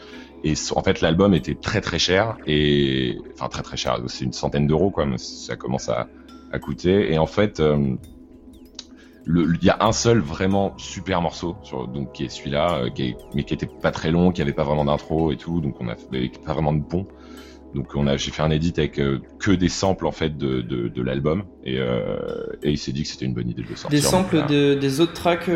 Et 0.43 0.53
en 0.75 0.81
fait, 0.81 1.01
l'album 1.01 1.33
était 1.33 1.53
très 1.53 1.81
très 1.81 1.99
cher 1.99 2.37
et 2.47 3.17
enfin 3.33 3.47
très 3.47 3.61
très 3.61 3.77
cher. 3.77 3.99
C'est 4.07 4.25
une 4.25 4.33
centaine 4.33 4.67
d'euros 4.67 4.89
quoi. 4.89 5.05
Ça 5.17 5.55
commence 5.55 5.87
à, 5.89 6.07
à 6.51 6.59
coûter. 6.59 7.11
Et 7.13 7.17
en 7.17 7.25
fait. 7.27 7.59
euh, 7.59 7.95
il 9.27 9.63
y 9.63 9.69
a 9.69 9.77
un 9.81 9.91
seul 9.91 10.17
vraiment 10.19 10.73
super 10.77 11.21
morceau 11.21 11.55
sur, 11.61 11.87
donc 11.87 12.11
qui 12.11 12.23
est 12.25 12.29
celui-là 12.29 12.79
euh, 12.85 12.89
qui 12.89 13.03
est- 13.09 13.17
mais 13.35 13.43
qui 13.43 13.53
était 13.53 13.67
pas 13.67 13.91
très 13.91 14.09
long 14.09 14.31
qui 14.31 14.41
avait 14.41 14.51
pas 14.51 14.63
vraiment 14.63 14.83
d'intro 14.85 15.31
et 15.31 15.37
tout 15.37 15.61
donc 15.61 15.75
on 15.79 15.87
a 15.89 15.95
fait 15.95 16.31
pas 16.43 16.53
vraiment 16.53 16.73
de 16.73 16.81
pont 16.83 17.05
donc 17.75 17.95
on 17.95 18.07
a 18.07 18.17
j'ai 18.17 18.31
fait 18.31 18.41
un 18.41 18.49
edit 18.49 18.73
avec 18.77 18.99
euh, 18.99 19.19
que 19.39 19.51
des 19.51 19.69
samples 19.69 20.07
en 20.07 20.11
fait 20.11 20.35
de, 20.39 20.61
de, 20.61 20.87
de 20.87 21.01
l'album 21.03 21.43
et, 21.63 21.77
euh, 21.77 22.17
et 22.63 22.71
il 22.71 22.79
s'est 22.79 22.91
dit 22.93 23.03
que 23.03 23.09
c'était 23.09 23.25
une 23.25 23.35
bonne 23.35 23.47
idée 23.47 23.61
de 23.61 23.67
le 23.69 23.75
sortir 23.75 23.91
Des 23.99 24.03
samples 24.05 24.43
de- 24.47 24.73
des 24.73 25.01
autres 25.01 25.13
tracks 25.13 25.49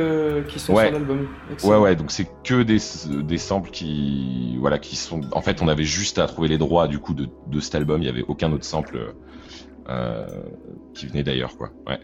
qui 0.48 0.60
sont 0.60 0.74
Ouais. 0.76 0.84
sur 0.84 0.94
l'album. 0.94 1.28
Ouais 1.64 1.78
ouais 1.78 1.96
donc 1.96 2.12
c'est 2.12 2.28
que 2.44 2.62
des, 2.62 2.78
des 3.24 3.38
samples 3.40 3.72
qui 3.72 4.58
voilà 4.60 4.78
qui 4.78 4.96
sont 4.96 5.22
en 5.32 5.42
fait 5.42 5.64
on 5.64 5.68
avait 5.68 5.84
juste 5.86 6.20
à 6.20 6.28
trouver 6.28 6.50
les 6.50 6.60
droits 6.60 6.88
du 6.88 7.00
coup 7.00 7.16
de, 7.16 7.28
de 7.48 7.60
cet 7.60 7.74
album 7.74 8.04
il 8.04 8.06
y 8.06 8.10
avait 8.10 8.26
aucun 8.28 8.52
autre 8.54 8.64
sample 8.66 9.16
qui 10.94 11.08
venait 11.08 11.24
d'ailleurs 11.24 11.58
quoi 11.58 11.70
ouais 11.88 12.00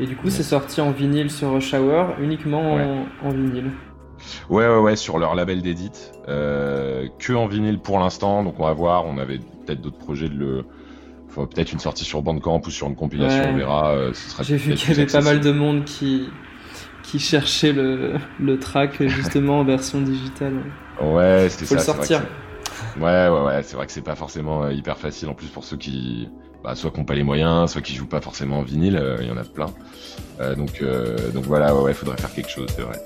Et 0.00 0.06
du 0.06 0.16
coup, 0.16 0.30
c'est 0.30 0.42
sorti 0.42 0.80
en 0.80 0.90
vinyle 0.90 1.30
sur 1.30 1.48
Hour, 1.52 2.14
uniquement 2.20 2.72
en- 2.74 2.76
Ouais. 2.76 3.04
en, 3.24 3.30
vinyle. 3.30 3.70
Ouais, 4.48 4.66
ouais, 4.66 4.78
ouais, 4.78 4.96
sur 4.96 5.18
leur 5.18 5.34
label 5.34 5.62
d'édit. 5.62 5.90
Euh, 6.28 7.06
que 7.18 7.32
en 7.32 7.46
vinyle 7.46 7.78
pour 7.78 7.98
l'instant, 7.98 8.42
donc 8.44 8.58
on 8.58 8.64
va 8.64 8.72
voir. 8.72 9.04
On 9.06 9.18
avait 9.18 9.38
peut-être 9.38 9.80
d'autres 9.80 9.98
projets 9.98 10.28
de 10.28 10.34
le. 10.36 10.64
Enfin, 11.28 11.46
peut-être 11.46 11.72
une 11.72 11.78
sortie 11.80 12.04
sur 12.04 12.22
Bandcamp 12.22 12.62
ou 12.66 12.70
sur 12.70 12.86
une 12.88 12.96
compilation, 12.96 13.42
Ouais. 13.42 13.50
on 13.52 13.56
verra. 13.56 13.90
euh, 13.92 14.12
J'ai 14.40 14.56
vu 14.56 14.74
qu'il 14.74 14.90
y 14.90 14.92
avait 15.00 15.06
pas 15.10 15.20
mal 15.20 15.40
de 15.40 15.50
monde 15.52 15.84
qui, 15.84 16.28
qui 17.02 17.18
cherchait 17.18 17.72
le, 17.72 18.14
le 18.40 18.58
track 18.58 19.02
justement 19.06 19.60
en 19.60 19.64
version 19.64 20.00
digitale. 20.00 20.54
Ouais, 21.02 21.48
c'est 21.50 21.66
Faut 21.66 21.76
ça. 21.76 21.92
le 21.92 21.98
vrai 21.98 22.00
que 22.00 22.06
sortir. 22.06 22.22
Ouais, 22.98 23.28
ouais, 23.28 23.40
ouais, 23.46 23.62
c'est 23.62 23.76
vrai 23.76 23.86
que 23.86 23.92
c'est 23.92 24.02
pas 24.04 24.14
forcément 24.14 24.64
euh, 24.64 24.72
hyper 24.72 24.96
facile 24.98 25.28
en 25.28 25.34
plus 25.34 25.48
pour 25.48 25.64
ceux 25.64 25.76
qui. 25.76 26.28
Bah, 26.66 26.74
soit 26.74 26.90
qui 26.90 26.98
n'ont 26.98 27.04
pas 27.04 27.14
les 27.14 27.22
moyens, 27.22 27.70
soit 27.70 27.80
qui 27.80 27.94
jouent 27.94 28.08
pas 28.08 28.20
forcément 28.20 28.58
en 28.58 28.62
vinyle, 28.62 28.96
euh, 28.96 29.18
il 29.20 29.28
y 29.28 29.30
en 29.30 29.36
a 29.36 29.44
plein. 29.44 29.72
Euh, 30.40 30.56
donc, 30.56 30.82
euh, 30.82 31.30
donc 31.30 31.44
voilà, 31.44 31.72
ouais, 31.72 31.80
ouais, 31.80 31.94
faudrait 31.94 32.16
faire 32.16 32.34
quelque 32.34 32.50
chose, 32.50 32.66
c'est 32.74 32.82
vrai. 32.82 33.04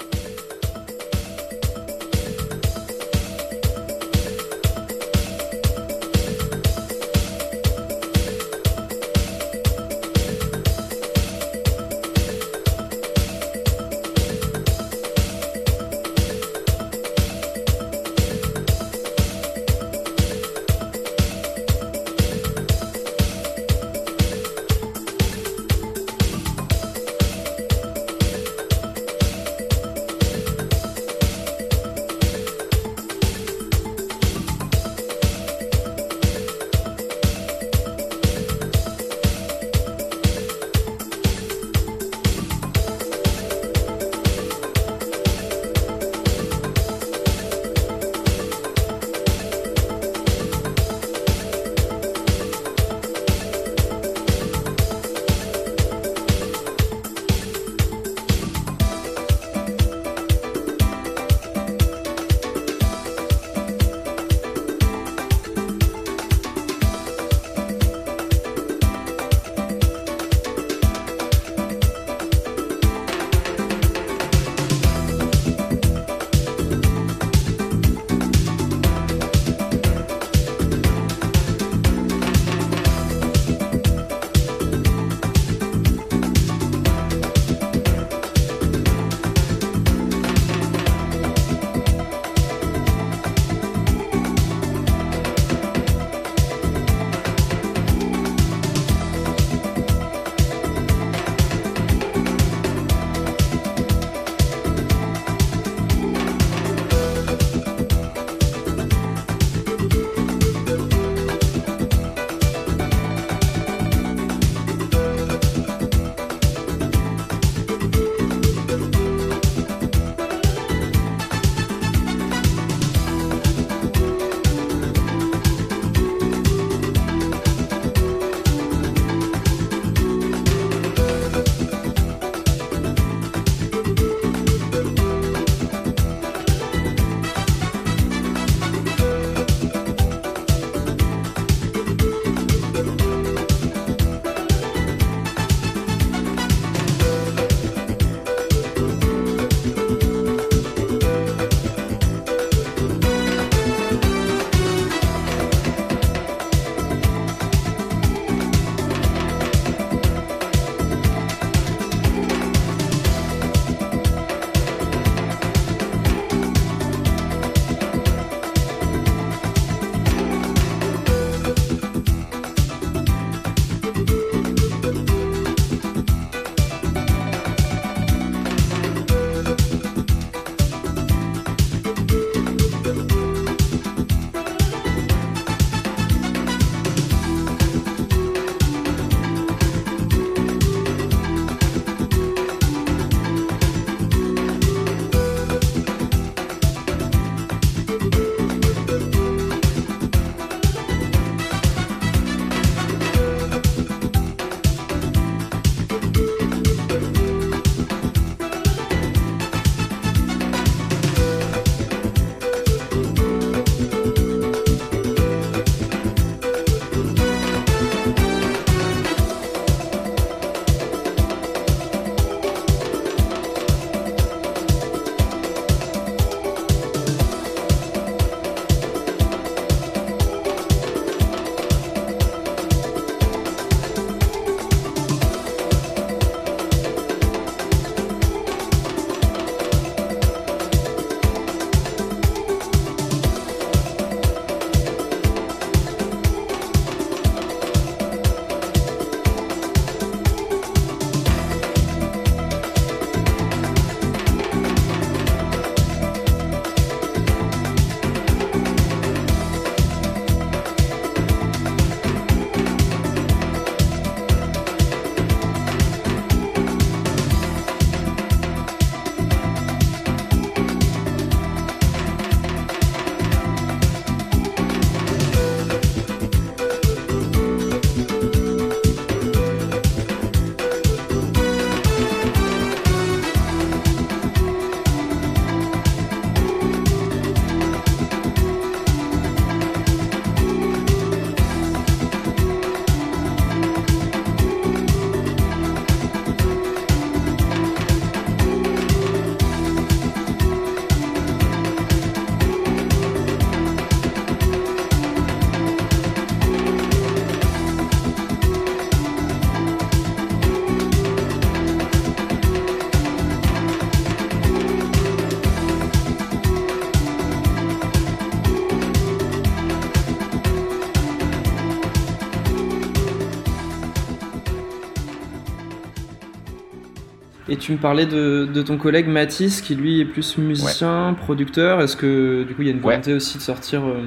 Tu 327.71 327.76
me 327.76 327.80
parlais 327.80 328.04
de, 328.04 328.47
de 328.52 328.63
ton 328.63 328.76
collègue 328.78 329.06
Mathis, 329.06 329.61
qui 329.63 329.76
lui 329.76 330.00
est 330.00 330.04
plus 330.04 330.37
musicien, 330.39 331.15
producteur. 331.15 331.80
Est-ce 331.80 331.97
que 331.97 332.43
du 332.43 332.52
coup 332.56 332.63
il 332.63 332.67
y 332.69 332.71
a 332.71 332.75
une 332.75 332.80
Ouais. 332.83 333.00
volonté 333.00 333.15
aussi 333.15 333.39
de 333.39 333.43
sortir 333.43 333.85
euh, 333.85 334.02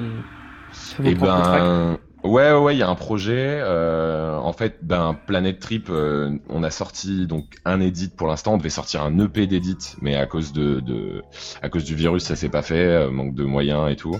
vos 0.98 1.10
Et 1.10 1.14
propres 1.14 1.40
tracks? 1.40 1.64
ben, 1.64 1.98
ouais, 2.24 2.52
ouais, 2.52 2.58
ouais, 2.58 2.74
il 2.74 2.78
y 2.78 2.82
a 2.82 2.88
un 2.88 2.94
projet. 2.94 3.60
euh, 3.62 4.36
en 4.38 4.52
fait, 4.52 4.78
ben, 4.82 5.14
Planet 5.26 5.58
Trip, 5.60 5.88
euh, 5.90 6.38
on 6.48 6.62
a 6.62 6.70
sorti 6.70 7.26
donc 7.26 7.56
un 7.64 7.80
edit 7.80 8.08
pour 8.08 8.26
l'instant. 8.28 8.54
On 8.54 8.56
devait 8.58 8.70
sortir 8.70 9.02
un 9.02 9.18
EP 9.18 9.46
d'édit, 9.46 9.76
mais 10.00 10.16
à 10.16 10.26
cause 10.26 10.52
de, 10.52 10.80
de, 10.80 11.22
à 11.62 11.68
cause 11.68 11.84
du 11.84 11.94
virus, 11.94 12.24
ça 12.24 12.36
s'est 12.36 12.48
pas 12.48 12.62
fait, 12.62 12.84
euh, 12.86 13.10
manque 13.10 13.34
de 13.34 13.44
moyens 13.44 13.90
et 13.90 13.96
tout. 13.96 14.16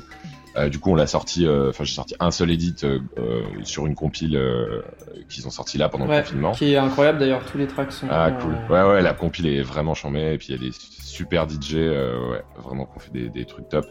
Euh, 0.57 0.69
du 0.69 0.79
coup, 0.79 0.93
on 0.93 0.95
l'a 0.95 1.07
sorti. 1.07 1.47
euh, 1.47 1.71
Enfin, 1.71 1.85
j'ai 1.85 1.95
sorti 1.95 2.15
un 2.21 2.31
seul 2.31 2.51
edit 2.51 2.77
euh, 2.85 3.01
euh, 3.19 3.43
sur 3.65 3.87
une 3.87 3.95
compile 3.95 4.37
euh, 4.37 4.83
qu'ils 5.29 5.47
ont 5.47 5.51
sorti 5.51 5.79
là 5.79 5.89
pendant 5.89 6.07
Ouais, 6.07 6.19
le 6.19 6.23
confinement. 6.23 6.53
Qui 6.53 6.73
est 6.73 6.77
incroyable 6.77 7.19
d'ailleurs, 7.19 7.45
tous 7.45 7.59
les 7.59 7.67
tracks 7.67 7.93
sont. 7.93 8.07
Ah 8.11 8.31
cool. 8.31 8.55
Ouais 8.71 8.83
ouais 8.83 9.03
la 9.03 9.15
compile 9.15 9.47
est 9.47 9.63
vraiment 9.63 9.95
chambée 9.95 10.33
et 10.35 10.39
puis 10.39 10.49
il 10.51 10.57
y 10.57 10.67
a 10.67 10.71
des 10.71 10.73
super 11.03 11.49
DJ 11.49 11.75
euh, 11.75 12.31
ouais 12.31 12.43
vraiment 12.59 12.87
qu'on 12.87 12.99
fait 13.01 13.13
des, 13.13 13.29
des 13.29 13.45
trucs 13.45 13.69
top. 13.69 13.87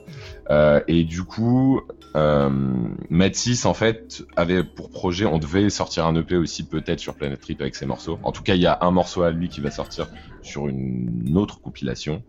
Euh, 0.50 0.82
et 0.88 1.04
du 1.04 1.24
coup 1.24 1.82
euh, 2.16 2.50
en 3.66 3.74
fait 3.74 4.24
avait 4.36 4.64
pour 4.64 4.90
projet 4.90 5.26
on 5.26 5.40
devait 5.40 5.70
sortir 5.70 6.06
un 6.06 6.16
EP 6.16 6.36
aussi 6.36 6.64
peut-être 6.64 7.00
sur 7.00 7.16
Planet 7.16 7.40
Trip 7.40 7.62
avec 7.62 7.76
ses 7.76 7.86
morceaux. 7.86 8.20
En 8.24 8.32
tout 8.32 8.44
cas 8.44 8.56
il 8.56 8.62
y 8.62 8.68
a 8.68 8.78
un 8.82 8.92
morceau 8.92 9.24
à 9.24 9.32
lui 9.32 9.50
qui 9.50 9.62
va 9.62 9.72
sortir 9.72 10.08
sur 10.42 10.68
une 10.68 11.34
autre 11.38 11.60
compilation. 11.62 12.24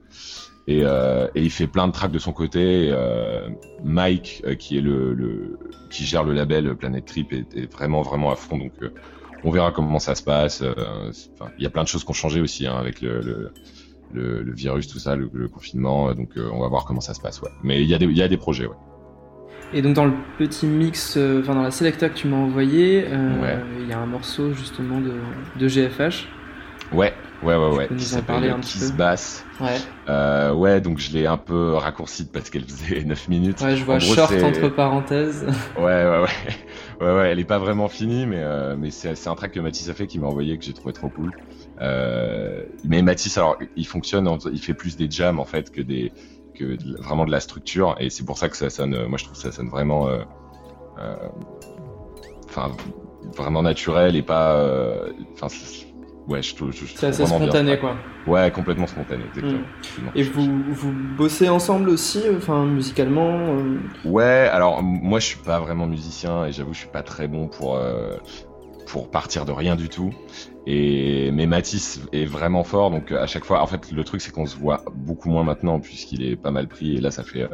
Et, 0.67 0.81
euh, 0.83 1.27
et 1.35 1.43
il 1.43 1.51
fait 1.51 1.67
plein 1.67 1.87
de 1.87 1.93
tracks 1.93 2.11
de 2.13 2.19
son 2.19 2.33
côté. 2.33 2.89
Euh, 2.91 3.49
Mike, 3.85 4.43
euh, 4.47 4.55
qui 4.55 4.79
est 4.79 4.81
le, 4.81 5.13
le 5.13 5.59
qui 5.91 6.05
gère 6.05 6.25
le 6.25 6.33
label 6.33 6.75
Planet 6.75 7.05
Trip, 7.05 7.33
est, 7.33 7.55
est 7.57 7.71
vraiment 7.71 8.03
vraiment 8.03 8.31
à 8.33 8.37
fond. 8.37 8.57
Donc 8.57 8.73
on 9.45 9.51
verra 9.51 9.73
comment 9.73 9.99
ça 9.99 10.15
se 10.15 10.23
passe. 10.23 10.63
Il 11.59 11.63
y 11.63 11.67
a 11.67 11.71
plein 11.71 11.83
de 11.83 11.89
choses 11.89 12.03
qui 12.05 12.11
ont 12.11 12.15
changé 12.15 12.41
aussi 12.41 12.67
hein, 12.67 12.77
avec 12.79 13.03
le, 13.03 13.53
le, 14.13 14.53
virus, 14.55 14.89
tout 14.89 14.99
ça, 14.99 15.17
le, 15.17 15.29
confinement. 15.49 16.15
Donc 16.15 16.31
on 16.37 16.61
va 16.61 16.69
voir 16.69 16.87
comment 16.87 17.03
ça 17.03 17.13
se 17.13 17.21
passe. 17.21 17.43
Ouais. 17.43 17.51
Mais 17.63 17.83
il 17.83 17.89
y 17.89 17.95
a 17.95 17.99
des 17.99 18.07
il 18.07 18.17
y 18.17 18.23
a 18.23 18.29
des 18.29 18.39
projets. 18.39 18.67
Ouais. 18.67 18.77
Et 19.75 19.83
donc 19.83 19.95
dans 19.95 20.07
le 20.07 20.15
petit 20.39 20.67
mix, 20.67 21.19
enfin 21.19 21.55
dans 21.55 21.63
la 21.63 21.73
selecta 21.73 22.09
que 22.09 22.15
tu 22.15 22.27
m'as 22.27 22.39
envoyé, 22.39 23.05
Ouais. 23.05 23.59
il 23.81 23.89
y 23.89 23.93
a 23.93 23.99
un 23.99 24.07
morceau 24.07 24.55
justement 24.55 24.99
de, 25.01 25.13
de 25.59 25.69
GFH. 25.69 26.27
Ouais. 26.95 27.15
Ouais 27.43 27.57
ouais 27.57 27.77
ouais. 27.77 27.89
peux 27.89 27.95
nous 27.95 28.01
Qui 28.01 28.15
en 28.15 28.23
parler 28.23 28.49
s'appelle 28.49 28.59
un 28.59 28.61
petit 28.61 28.79
Kiss 28.79 28.91
peu 28.93 28.97
Bass. 28.97 29.47
Ouais. 29.61 29.77
Euh, 30.09 30.53
ouais. 30.55 30.81
Donc 30.81 30.99
je 30.99 31.13
l'ai 31.13 31.27
un 31.27 31.37
peu 31.37 31.75
raccourci 31.75 32.25
parce 32.27 32.49
qu'elle 32.51 32.65
faisait 32.65 33.05
9 33.05 33.29
minutes. 33.29 33.61
Ouais, 33.61 33.77
je 33.77 33.85
vois 33.85 33.97
En 33.97 33.99
gros, 33.99 34.15
short 34.15 34.33
entre 34.43 34.69
parenthèses. 34.71 35.47
Ouais, 35.77 35.83
ouais, 35.85 36.21
ouais. 36.23 36.29
Ouais, 37.01 37.13
ouais, 37.13 37.31
elle 37.33 37.41
est 37.41 37.45
pas 37.45 37.59
vraiment 37.59 37.89
finie, 37.89 38.25
mais, 38.25 38.39
euh, 38.39 38.77
mais 38.79 38.91
c'est, 38.93 39.27
un 39.27 39.35
track 39.35 39.51
que 39.53 39.59
Mathis 39.61 39.89
a 39.89 39.95
fait 39.95 40.07
qui 40.07 40.21
m'a 40.21 40.29
envoyé 40.29 40.57
que 40.57 40.65
j'ai 40.65 40.73
trouvé 40.73 40.93
trop 40.93 41.09
cool. 41.09 41.33
Euh, 41.81 42.63
mais 42.85 43.03
Mathis, 43.03 43.37
alors, 43.37 43.59
il 43.75 43.85
fonctionne, 43.87 44.29
en- 44.29 44.39
il 44.53 44.61
fait 44.61 44.75
plus 44.75 44.97
des 44.97 45.11
jams, 45.11 45.41
en 45.41 45.45
fait, 45.45 45.73
que 45.73 45.83
des, 45.83 46.13
que 46.55 46.77
de- 46.77 46.97
vraiment 47.03 47.27
de 47.27 47.33
la 47.33 47.41
structure, 47.41 47.97
et 47.99 48.11
c'est 48.11 48.25
pour 48.25 48.39
ça 48.39 48.49
que 48.49 48.57
ça 48.57 48.71
sonne, 48.71 49.07
moi 49.09 49.19
je 49.19 49.25
trouve 49.25 49.37
que 49.37 49.43
ça 49.43 49.51
sonne 49.51 49.69
vraiment, 49.71 50.09
enfin, 52.49 52.71
vraiment 53.37 53.63
naturel 53.63 54.15
et 54.15 54.23
pas, 54.23 54.65
enfin, 55.35 55.49
ouais, 56.29 56.43
je 56.43 56.55
trouve, 56.55 56.73
je, 56.73 56.85
je 56.87 56.97
C'est 56.97 57.07
assez 57.07 57.25
bien 57.25 57.37
spontané 57.37 57.79
quoi. 57.79 57.97
Ouais, 58.27 58.51
complètement 58.51 58.87
spontané, 58.87 59.25
exactement. 59.29 59.59
Mm. 59.59 60.09
Et 60.15 60.23
vous, 60.23 60.63
vous 60.71 60.93
bossez 61.17 61.49
ensemble 61.49 61.89
aussi, 61.89 62.23
enfin 62.37 62.65
musicalement 62.65 63.31
euh, 63.31 63.79
Ouais, 64.05 64.49
alors 64.53 64.83
moi 64.83 65.19
je 65.21 65.27
suis 65.27 65.39
pas 65.39 65.61
vraiment 65.61 65.87
musicien 65.87 66.47
et 66.47 66.53
j'avoue 66.53 66.73
je 66.73 66.79
suis 66.79 66.89
pas 66.89 67.03
très 67.03 67.29
bon 67.29 67.49
pour 67.49 67.77
euh, 67.77 68.17
pour 68.87 69.11
partir 69.11 69.45
de 69.45 69.53
rien 69.53 69.77
du 69.77 69.89
tout. 69.89 70.13
Et 70.67 71.31
mais 71.33 71.47
Mathis 71.47 72.01
est 72.13 72.25
vraiment 72.25 72.65
fort 72.65 72.91
donc 72.91 73.13
euh, 73.13 73.23
à 73.23 73.27
chaque 73.27 73.45
fois 73.45 73.61
en 73.63 73.67
fait 73.67 73.93
le 73.93 74.03
truc 74.05 74.21
c'est 74.21 74.33
qu'on 74.33 74.47
se 74.47 74.57
voit 74.57 74.83
beaucoup 74.95 75.29
moins 75.29 75.45
maintenant 75.45 75.79
puisqu'il 75.79 76.23
est 76.23 76.37
pas 76.37 76.51
mal 76.51 76.69
pris 76.69 76.97
et 76.97 77.01
là 77.01 77.11
ça 77.11 77.23
fait 77.23 77.47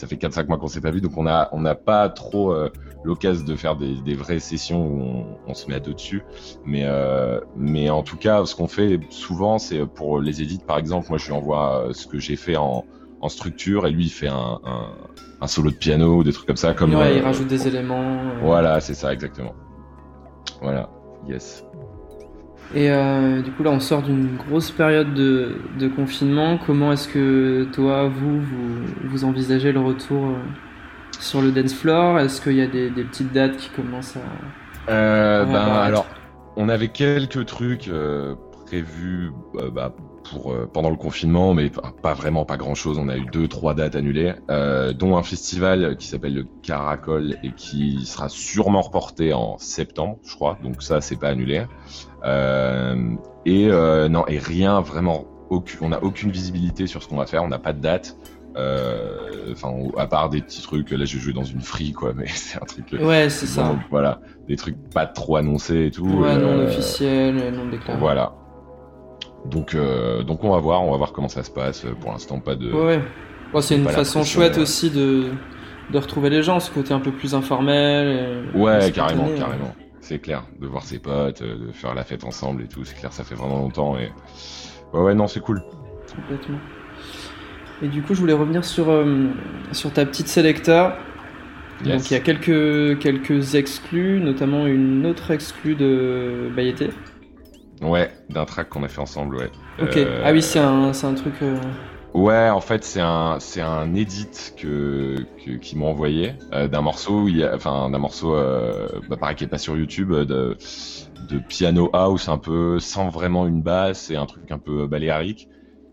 ça 0.00 0.06
fait 0.06 0.16
4 0.16 0.32
5 0.32 0.48
mois 0.48 0.56
qu'on 0.56 0.66
s'est 0.66 0.80
pas 0.80 0.90
vu 0.90 1.02
donc 1.02 1.16
on 1.18 1.26
a 1.26 1.50
on 1.52 1.60
n'a 1.60 1.74
pas 1.74 2.08
trop 2.08 2.52
euh, 2.52 2.70
l'occasion 3.04 3.44
de 3.44 3.54
faire 3.54 3.76
des, 3.76 4.00
des 4.00 4.14
vraies 4.14 4.38
sessions 4.38 4.82
où 4.86 5.02
on, 5.02 5.26
on 5.46 5.54
se 5.54 5.68
met 5.68 5.74
à 5.74 5.80
deux 5.80 5.92
dessus. 5.92 6.22
Mais 6.64 6.84
euh, 6.84 7.38
mais 7.54 7.90
en 7.90 8.02
tout 8.02 8.16
cas 8.16 8.44
ce 8.46 8.56
qu'on 8.56 8.66
fait 8.66 8.98
souvent 9.10 9.58
c'est 9.58 9.84
pour 9.86 10.20
les 10.20 10.40
édits 10.40 10.60
par 10.66 10.78
exemple 10.78 11.08
moi 11.10 11.18
je 11.18 11.26
lui 11.26 11.34
envoie 11.34 11.88
euh, 11.88 11.92
ce 11.92 12.06
que 12.06 12.18
j'ai 12.18 12.36
fait 12.36 12.56
en 12.56 12.84
en 13.20 13.28
structure 13.28 13.86
et 13.86 13.90
lui 13.90 14.06
il 14.06 14.10
fait 14.10 14.28
un, 14.28 14.58
un, 14.64 14.92
un 15.42 15.46
solo 15.46 15.70
de 15.70 15.76
piano 15.76 16.16
ou 16.16 16.24
des 16.24 16.32
trucs 16.32 16.46
comme 16.46 16.56
ça 16.56 16.72
comme 16.72 16.94
ouais, 16.94 17.18
il 17.18 17.22
rajoute 17.22 17.48
des 17.48 17.68
éléments. 17.68 18.40
voilà 18.42 18.80
c'est 18.80 18.94
ça 18.94 19.12
exactement. 19.12 19.54
Voilà. 20.62 20.88
Yes 21.28 21.64
Et 22.74 22.90
euh, 22.90 23.42
du 23.42 23.50
coup 23.50 23.62
là 23.64 23.70
on 23.70 23.80
sort 23.80 24.02
d'une 24.02 24.36
grosse 24.36 24.70
période 24.70 25.12
de, 25.12 25.56
de 25.78 25.88
confinement. 25.88 26.58
Comment 26.64 26.92
est-ce 26.92 27.08
que 27.08 27.64
toi, 27.72 28.08
vous, 28.08 28.40
vous, 28.40 28.84
vous 29.04 29.24
envisagez 29.24 29.72
le 29.72 29.80
retour 29.80 30.26
euh, 30.26 30.34
sur 31.18 31.42
le 31.42 31.50
dance 31.50 31.74
floor? 31.74 32.20
Est-ce 32.20 32.40
qu'il 32.40 32.54
y 32.54 32.62
a 32.62 32.66
des, 32.68 32.90
des 32.90 33.04
petites 33.04 33.32
dates 33.32 33.56
qui 33.56 33.70
commencent 33.70 34.16
à... 34.16 34.90
Euh, 34.92 35.44
ben 35.44 35.54
alors, 35.54 36.06
on 36.56 36.68
avait 36.68 36.88
quelques 36.88 37.44
trucs 37.46 37.90
prévus 38.66 39.30
bah, 39.72 39.92
pour 40.30 40.52
euh, 40.52 40.68
pendant 40.72 40.90
le 40.90 40.96
confinement, 40.96 41.54
mais 41.54 41.70
pas, 42.02 42.14
vraiment 42.14 42.44
pas 42.44 42.56
grand 42.56 42.74
chose. 42.74 42.98
On 42.98 43.08
a 43.08 43.16
eu 43.16 43.26
deux 43.26 43.48
trois 43.48 43.74
dates 43.74 43.96
annulées, 43.96 44.34
euh, 44.50 44.92
dont 44.92 45.16
un 45.16 45.22
festival 45.22 45.96
qui 45.96 46.06
s'appelle 46.06 46.34
le 46.34 46.46
Caracol 46.62 47.36
et 47.42 47.52
qui 47.52 48.04
sera 48.06 48.28
sûrement 48.28 48.82
reporté 48.82 49.32
en 49.32 49.58
septembre, 49.58 50.18
je 50.24 50.34
crois. 50.34 50.58
Donc 50.62 50.82
ça, 50.82 51.00
c'est 51.00 51.16
pas 51.16 51.28
annulé. 51.28 51.64
Euh, 52.24 53.14
et 53.46 53.66
non, 54.08 54.26
et 54.26 54.38
rien 54.38 54.80
vraiment. 54.80 55.26
On 55.80 55.88
n'a 55.88 56.02
aucune 56.04 56.30
visibilité 56.30 56.86
sur 56.86 57.02
ce 57.02 57.08
qu'on 57.08 57.16
va 57.16 57.26
faire. 57.26 57.42
On 57.42 57.48
n'a 57.48 57.58
pas 57.58 57.72
de 57.72 57.80
date. 57.80 58.16
Euh, 58.56 59.30
Enfin, 59.52 59.74
à 59.96 60.06
part 60.06 60.28
des 60.30 60.40
petits 60.40 60.62
trucs. 60.62 60.90
Là, 60.90 61.04
je 61.04 61.18
joué 61.18 61.32
dans 61.32 61.44
une 61.44 61.60
free, 61.60 61.92
quoi, 61.92 62.12
mais 62.16 62.26
c'est 62.28 62.60
un 62.60 62.66
truc. 62.66 62.86
Ouais, 63.00 63.28
c'est 63.30 63.46
ça. 63.46 63.76
voilà, 63.90 64.20
des 64.48 64.56
trucs 64.56 64.76
pas 64.90 65.06
trop 65.06 65.36
annoncés 65.36 65.86
et 65.86 65.90
tout. 65.90 66.06
Ouais, 66.06 66.36
non 66.36 66.64
officiel, 66.64 67.52
non 67.54 67.68
déclaré. 67.68 67.98
Voilà. 67.98 68.34
Donc, 69.46 69.74
euh, 69.74 70.22
donc 70.22 70.44
on 70.44 70.50
va 70.50 70.58
voir, 70.58 70.82
on 70.82 70.90
va 70.90 70.96
voir 70.98 71.12
comment 71.12 71.28
ça 71.28 71.42
se 71.42 71.50
passe. 71.50 71.86
Pour 72.00 72.12
l'instant, 72.12 72.40
pas 72.40 72.54
de. 72.54 72.70
Ouais. 72.72 73.00
Bon, 73.52 73.60
c'est 73.60 73.76
une 73.76 73.88
façon 73.88 74.22
chouette 74.22 74.58
aussi 74.58 74.90
de, 74.90 75.24
de 75.90 75.98
retrouver 75.98 76.30
les 76.30 76.42
gens, 76.42 76.60
ce 76.60 76.70
côté 76.70 76.92
un 76.94 77.00
peu 77.00 77.10
plus 77.10 77.34
informel. 77.34 78.06
et- 78.54 78.56
et 78.56 78.60
Ouais, 78.60 78.92
carrément, 78.92 79.26
ouais. 79.26 79.34
carrément. 79.38 79.74
C'est 80.00 80.18
clair, 80.18 80.44
de 80.60 80.66
voir 80.66 80.82
ses 80.82 80.98
potes, 80.98 81.42
euh, 81.42 81.66
de 81.68 81.72
faire 81.72 81.94
la 81.94 82.04
fête 82.04 82.24
ensemble 82.24 82.62
et 82.62 82.68
tout. 82.68 82.84
C'est 82.84 82.96
clair, 82.98 83.12
ça 83.12 83.24
fait 83.24 83.34
vraiment 83.34 83.58
longtemps 83.58 83.96
et. 83.98 84.10
Ouais, 84.92 85.00
ouais, 85.02 85.14
non, 85.14 85.26
c'est 85.26 85.40
cool. 85.40 85.62
Complètement. 86.14 86.58
Et 87.82 87.88
du 87.88 88.02
coup, 88.02 88.14
je 88.14 88.20
voulais 88.20 88.32
revenir 88.34 88.64
sur, 88.64 88.90
euh, 88.90 89.28
sur 89.72 89.92
ta 89.92 90.04
petite 90.04 90.28
selecta. 90.28 90.98
Yes. 91.84 91.94
Donc, 91.96 92.10
il 92.10 92.14
y 92.14 92.16
a 92.16 92.20
quelques, 92.20 92.98
quelques 92.98 93.54
exclus, 93.54 94.20
notamment 94.20 94.66
une 94.66 95.06
autre 95.06 95.30
exclue 95.30 95.74
de 95.76 96.50
Bayete. 96.54 96.90
Ouais, 97.80 98.10
d'un 98.28 98.44
track 98.44 98.68
qu'on 98.68 98.82
a 98.82 98.88
fait 98.88 99.00
ensemble, 99.00 99.36
ouais. 99.36 99.50
Ok. 99.80 99.96
Euh, 99.96 100.22
Ah 100.24 100.32
oui, 100.32 100.42
c'est 100.42 100.58
un, 100.58 100.92
c'est 100.92 101.06
un 101.06 101.14
truc. 101.14 101.34
euh, 101.42 101.58
Ouais, 102.12 102.50
en 102.50 102.60
fait, 102.60 102.82
c'est 102.84 103.00
un, 103.00 103.38
c'est 103.40 103.60
un 103.60 103.94
edit 103.94 104.28
que, 104.56 105.14
que 105.44 105.52
qu'ils 105.52 105.78
m'ont 105.78 105.88
envoyé 105.90 106.34
euh, 106.52 106.66
d'un 106.66 106.82
morceau, 106.82 107.22
où 107.22 107.28
il 107.28 107.36
y 107.38 107.44
a, 107.44 107.54
enfin, 107.54 107.88
d'un 107.88 107.98
morceau, 107.98 108.34
euh, 108.34 108.88
bah, 109.08 109.16
pareil, 109.16 109.36
qui 109.36 109.44
est 109.44 109.48
pas 109.48 109.58
sur 109.58 109.76
YouTube, 109.76 110.10
euh, 110.12 110.24
de, 110.24 110.56
de 111.16 111.38
piano 111.38 111.88
house 111.92 112.28
un 112.28 112.38
peu, 112.38 112.80
sans 112.80 113.08
vraiment 113.08 113.46
une 113.46 113.62
basse 113.62 114.10
et 114.10 114.16
un 114.16 114.26
truc 114.26 114.50
un 114.50 114.58
peu 114.58 114.86
baléarique. 114.86 115.48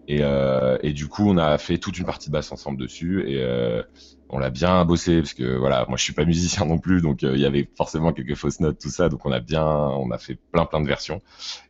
Et, 0.08 0.19
euh, 0.23 0.78
et 0.84 0.93
du 0.93 1.08
coup, 1.08 1.30
on 1.30 1.38
a 1.38 1.58
fait 1.58 1.78
toute 1.78 1.97
une 2.00 2.06
partie 2.06 2.30
de 2.30 2.34
basse 2.34 2.52
ensemble 2.52 2.80
dessus 2.80 3.23
et 3.30 3.43
euh, 3.43 3.84
on 4.30 4.40
l'a 4.40 4.50
bien 4.50 4.84
bossé 4.86 5.22
parce 5.22 5.34
que 5.34 5.56
voilà, 5.58 5.86
moi 5.88 5.98
je 5.98 6.04
suis 6.04 6.13
pas 6.13 6.26
musicien 6.26 6.66
non 6.66 6.78
plus, 6.80 7.02
donc 7.02 7.24
euh, 7.24 7.34
il 7.36 7.42
y 7.42 7.46
avait 7.46 7.70
forcément 7.78 8.12
quelques 8.13 8.36
fausses 8.36 8.60
notes, 8.60 8.80
tout 8.80 8.90
ça, 8.90 9.10
donc 9.10 9.26
on 9.26 9.32
a 9.32 9.40
bien, 9.40 9.66
on 9.66 10.12
a 10.12 10.18
fait 10.18 10.38
plein 10.52 10.66
plein 10.66 10.82
de 10.82 10.88
versions. 10.88 11.22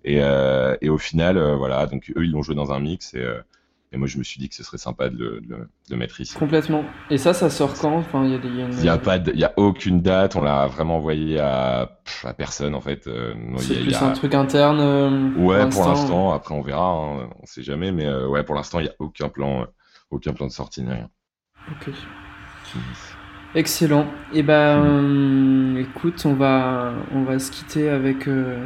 Et, 0.04 0.22
euh, 0.22 0.76
et 0.82 0.90
au 0.90 0.98
final, 0.98 1.38
euh, 1.38 1.56
voilà, 1.56 1.86
donc 1.86 2.12
eux 2.16 2.24
ils 2.26 2.32
l'ont 2.32 2.42
joué 2.42 2.56
dans 2.56 2.72
un 2.72 2.80
mix 2.80 3.14
et 3.14 3.26
et 3.94 3.98
moi, 3.98 4.06
je 4.10 4.18
me 4.18 4.24
suis 4.24 4.38
dit 4.38 4.50
que 4.50 4.56
ce 4.56 4.64
serait 4.66 4.78
sympa 4.78 5.08
de 5.08 5.16
le, 5.18 5.40
de 5.40 5.70
de 5.90 5.96
mettre 5.96 6.20
ici. 6.20 6.36
Complètement. 6.38 6.84
Et 7.10 7.18
ça, 7.18 7.34
ça 7.34 7.50
sort 7.50 7.74
quand? 7.76 7.96
Enfin, 7.96 8.26
il 8.26 8.32
y 8.32 8.36
a 8.36 8.38
des. 8.38 8.50
y 8.50 8.62
a 8.62 8.66
une- 8.66 8.74
Il 8.74 8.84
y 8.84 8.90
a 8.90 8.98
pas, 8.98 9.16
il 9.16 9.40
y 9.40 9.46
a 9.46 9.54
aucune 9.56 10.02
date. 10.02 10.36
On 10.36 10.42
l'a 10.42 10.68
vraiment 10.68 10.98
envoyé 10.98 11.40
à, 11.40 11.98
à 12.26 12.34
personne 12.34 12.76
en 12.76 12.82
fait. 12.82 13.08
C'est 13.60 13.76
plus 13.76 13.92
y 13.92 13.96
a- 13.96 14.04
un 14.08 14.12
truc 14.12 14.34
interne. 14.36 15.34
Ouais, 15.38 15.70
pour 15.70 15.86
l'instant. 15.86 16.34
Après, 16.34 16.54
on 16.54 16.62
verra. 16.62 16.84
hein, 16.92 17.30
on 17.42 17.46
sait 17.46 17.64
jamais. 17.64 17.94
Mais 17.94 18.14
ouais, 18.14 18.44
pour 18.44 18.56
l'instant, 18.56 18.82
il 18.82 18.88
y 18.88 18.90
a 18.90 18.96
aucun 19.00 19.30
plan, 19.30 19.66
aucun 20.12 20.34
plan 20.34 20.48
de 20.48 20.52
sortie 20.52 20.82
ni 20.84 20.90
rien. 20.92 21.10
Ok. 21.72 21.90
Excellent. 23.56 24.06
Et 24.34 24.44
ben, 24.44 24.54
euh, 24.54 25.78
écoute, 25.82 26.24
on 26.26 26.34
va, 26.34 26.94
on 27.14 27.24
va 27.24 27.40
se 27.40 27.50
quitter 27.52 27.90
avec, 27.90 28.28
euh, 28.28 28.66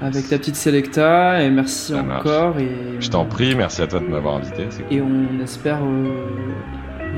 avec 0.00 0.28
ta 0.28 0.38
petite 0.38 0.56
Selecta. 0.56 1.42
Et 1.42 1.50
merci 1.50 1.92
Ça 1.92 2.02
marche. 2.02 2.20
encore. 2.26 2.58
Et, 2.58 3.00
Je 3.00 3.10
t'en 3.10 3.24
prie. 3.24 3.54
Merci 3.54 3.82
à 3.82 3.86
toi 3.86 4.00
de 4.00 4.04
m'avoir 4.06 4.36
invité. 4.36 4.64
cool. 4.64 4.96
Et 4.96 5.00
on 5.00 5.42
espère 5.42 5.78
euh, 5.82 6.26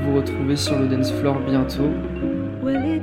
vous 0.03 0.15
retrouver 0.15 0.55
sur 0.55 0.79
le 0.79 0.87
dance 0.87 1.11
floor 1.11 1.39
bientôt. 1.47 1.91
Well, 2.63 3.01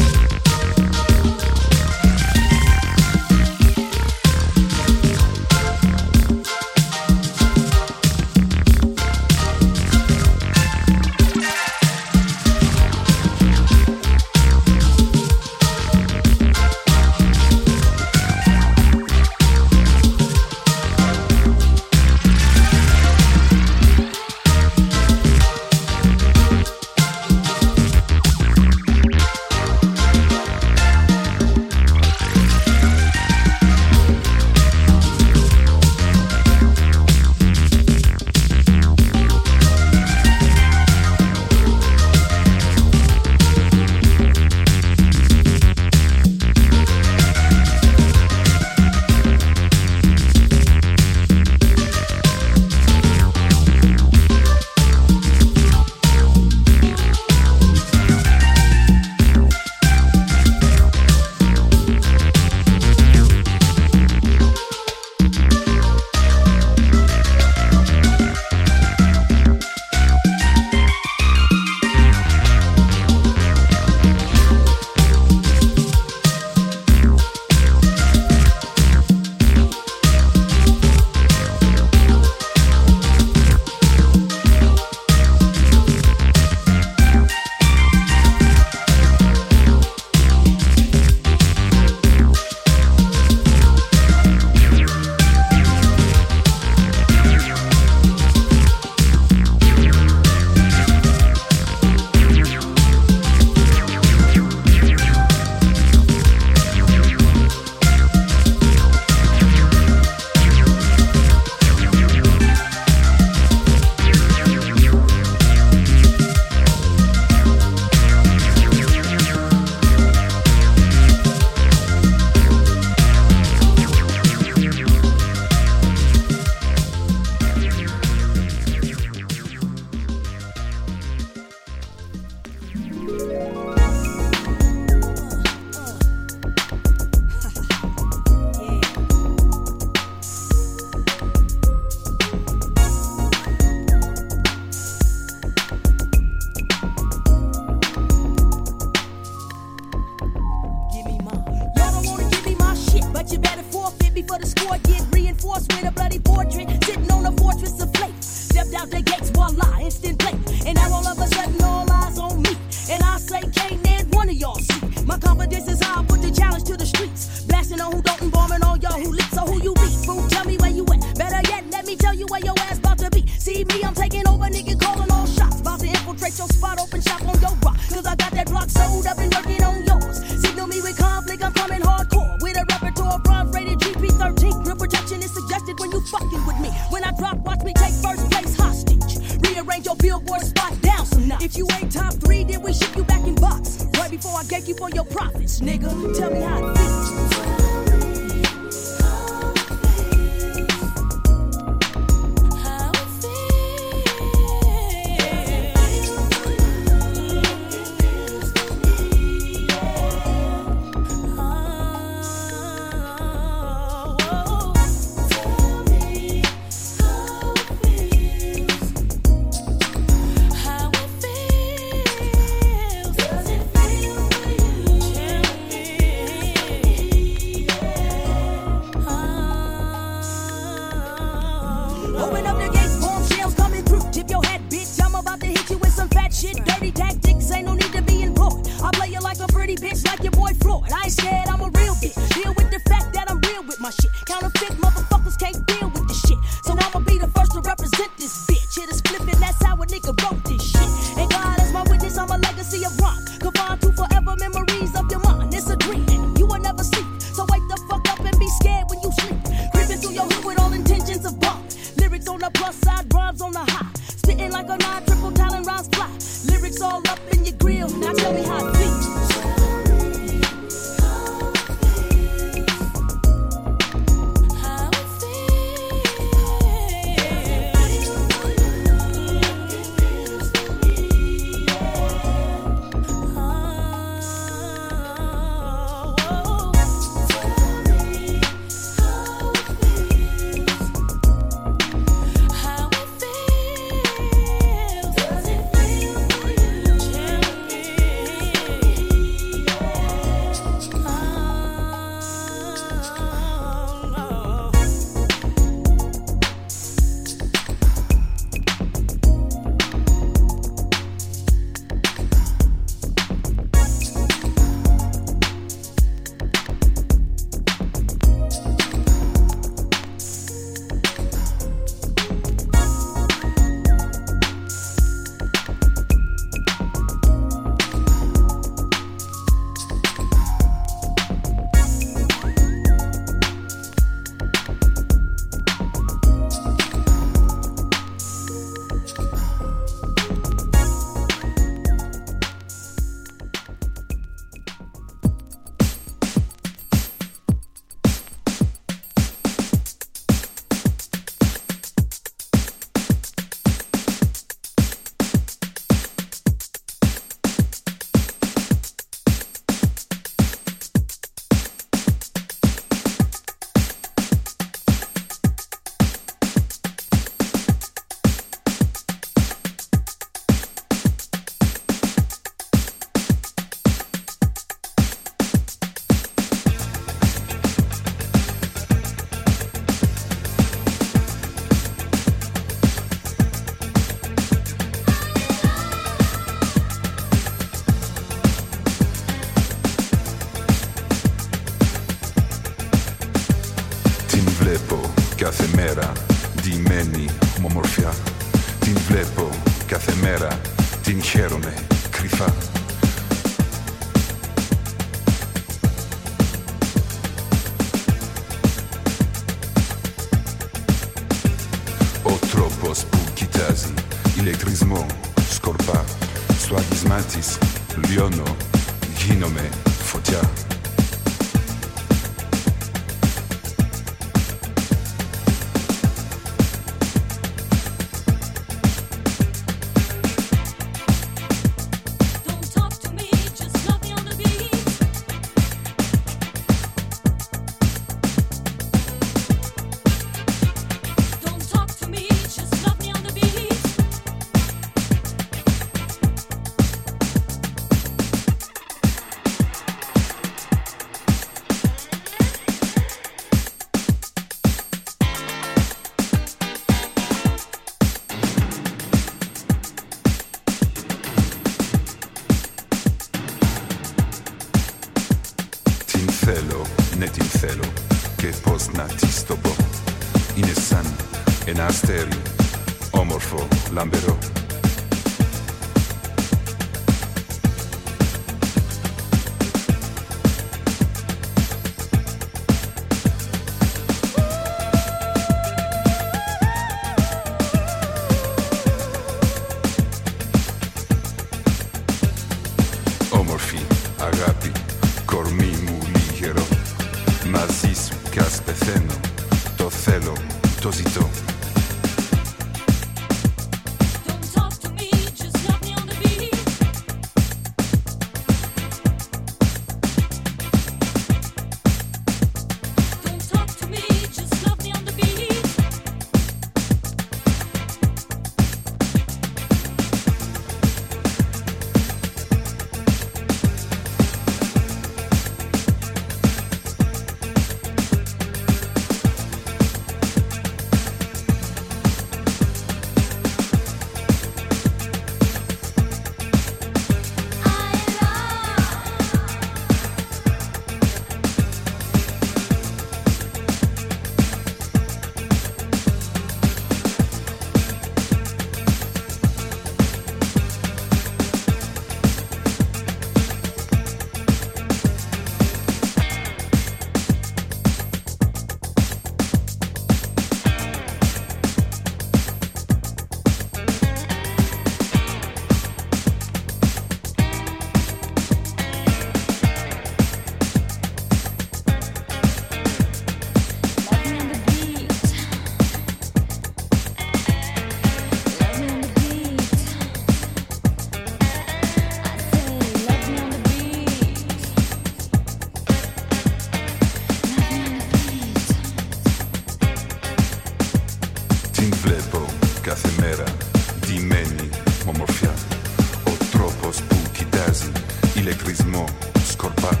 Ο 595.10 596.30
τρόπος 596.50 597.02
που 597.02 597.16
κοιτάζει 597.32 597.92
ηλεκτρισμό 598.34 599.04
σκορπά. 599.48 600.00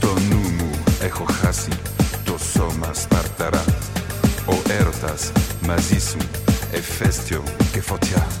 Το 0.00 0.14
νου 0.28 0.40
μου 0.58 0.70
έχω 1.02 1.24
χάσει 1.24 1.70
το 2.24 2.38
σώμα 2.52 2.90
σπαρταρά. 2.94 3.64
Ο 4.46 4.54
έρωτας 4.80 5.32
μαζί 5.66 6.00
σου 6.00 6.18
εφέστιο 6.72 7.42
και 7.72 7.80
φωτιά. 7.80 8.39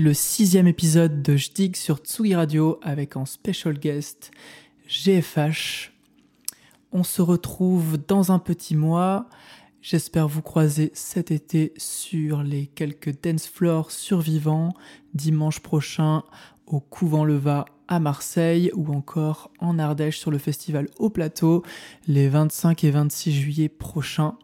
Le 0.00 0.14
sixième 0.14 0.68
épisode 0.68 1.22
de 1.22 1.34
Jdig 1.34 1.74
sur 1.74 1.96
Tsugi 1.96 2.36
Radio 2.36 2.78
avec 2.82 3.16
en 3.16 3.24
special 3.24 3.76
guest 3.76 4.30
GFH. 4.86 5.90
On 6.92 7.02
se 7.02 7.20
retrouve 7.20 7.98
dans 8.06 8.30
un 8.30 8.38
petit 8.38 8.76
mois 8.76 9.28
J'espère 9.82 10.28
vous 10.28 10.42
croiser 10.42 10.92
cet 10.94 11.32
été 11.32 11.72
sur 11.76 12.44
les 12.44 12.66
quelques 12.66 13.20
dance 13.22 13.48
floors 13.48 13.90
survivants, 13.90 14.72
dimanche 15.14 15.58
prochain 15.60 16.22
au 16.66 16.78
Couvent 16.78 17.24
Leva 17.24 17.64
à 17.88 17.98
Marseille 17.98 18.70
ou 18.74 18.92
encore 18.94 19.50
en 19.58 19.80
Ardèche 19.80 20.18
sur 20.18 20.30
le 20.30 20.38
festival 20.38 20.86
Au 20.98 21.10
Plateau 21.10 21.64
les 22.06 22.28
25 22.28 22.84
et 22.84 22.90
26 22.92 23.32
juillet 23.32 23.68
prochains. 23.68 24.36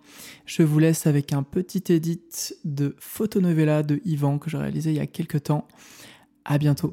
Je 0.46 0.62
vous 0.62 0.78
laisse 0.78 1.06
avec 1.06 1.32
un 1.32 1.42
petit 1.42 1.92
edit 1.92 2.54
de 2.64 2.94
Photonovella 2.98 3.82
de 3.82 4.00
Yvan 4.04 4.38
que 4.38 4.50
j'ai 4.50 4.58
réalisé 4.58 4.90
il 4.90 4.96
y 4.96 5.00
a 5.00 5.06
quelques 5.06 5.44
temps. 5.44 5.66
À 6.44 6.58
bientôt. 6.58 6.92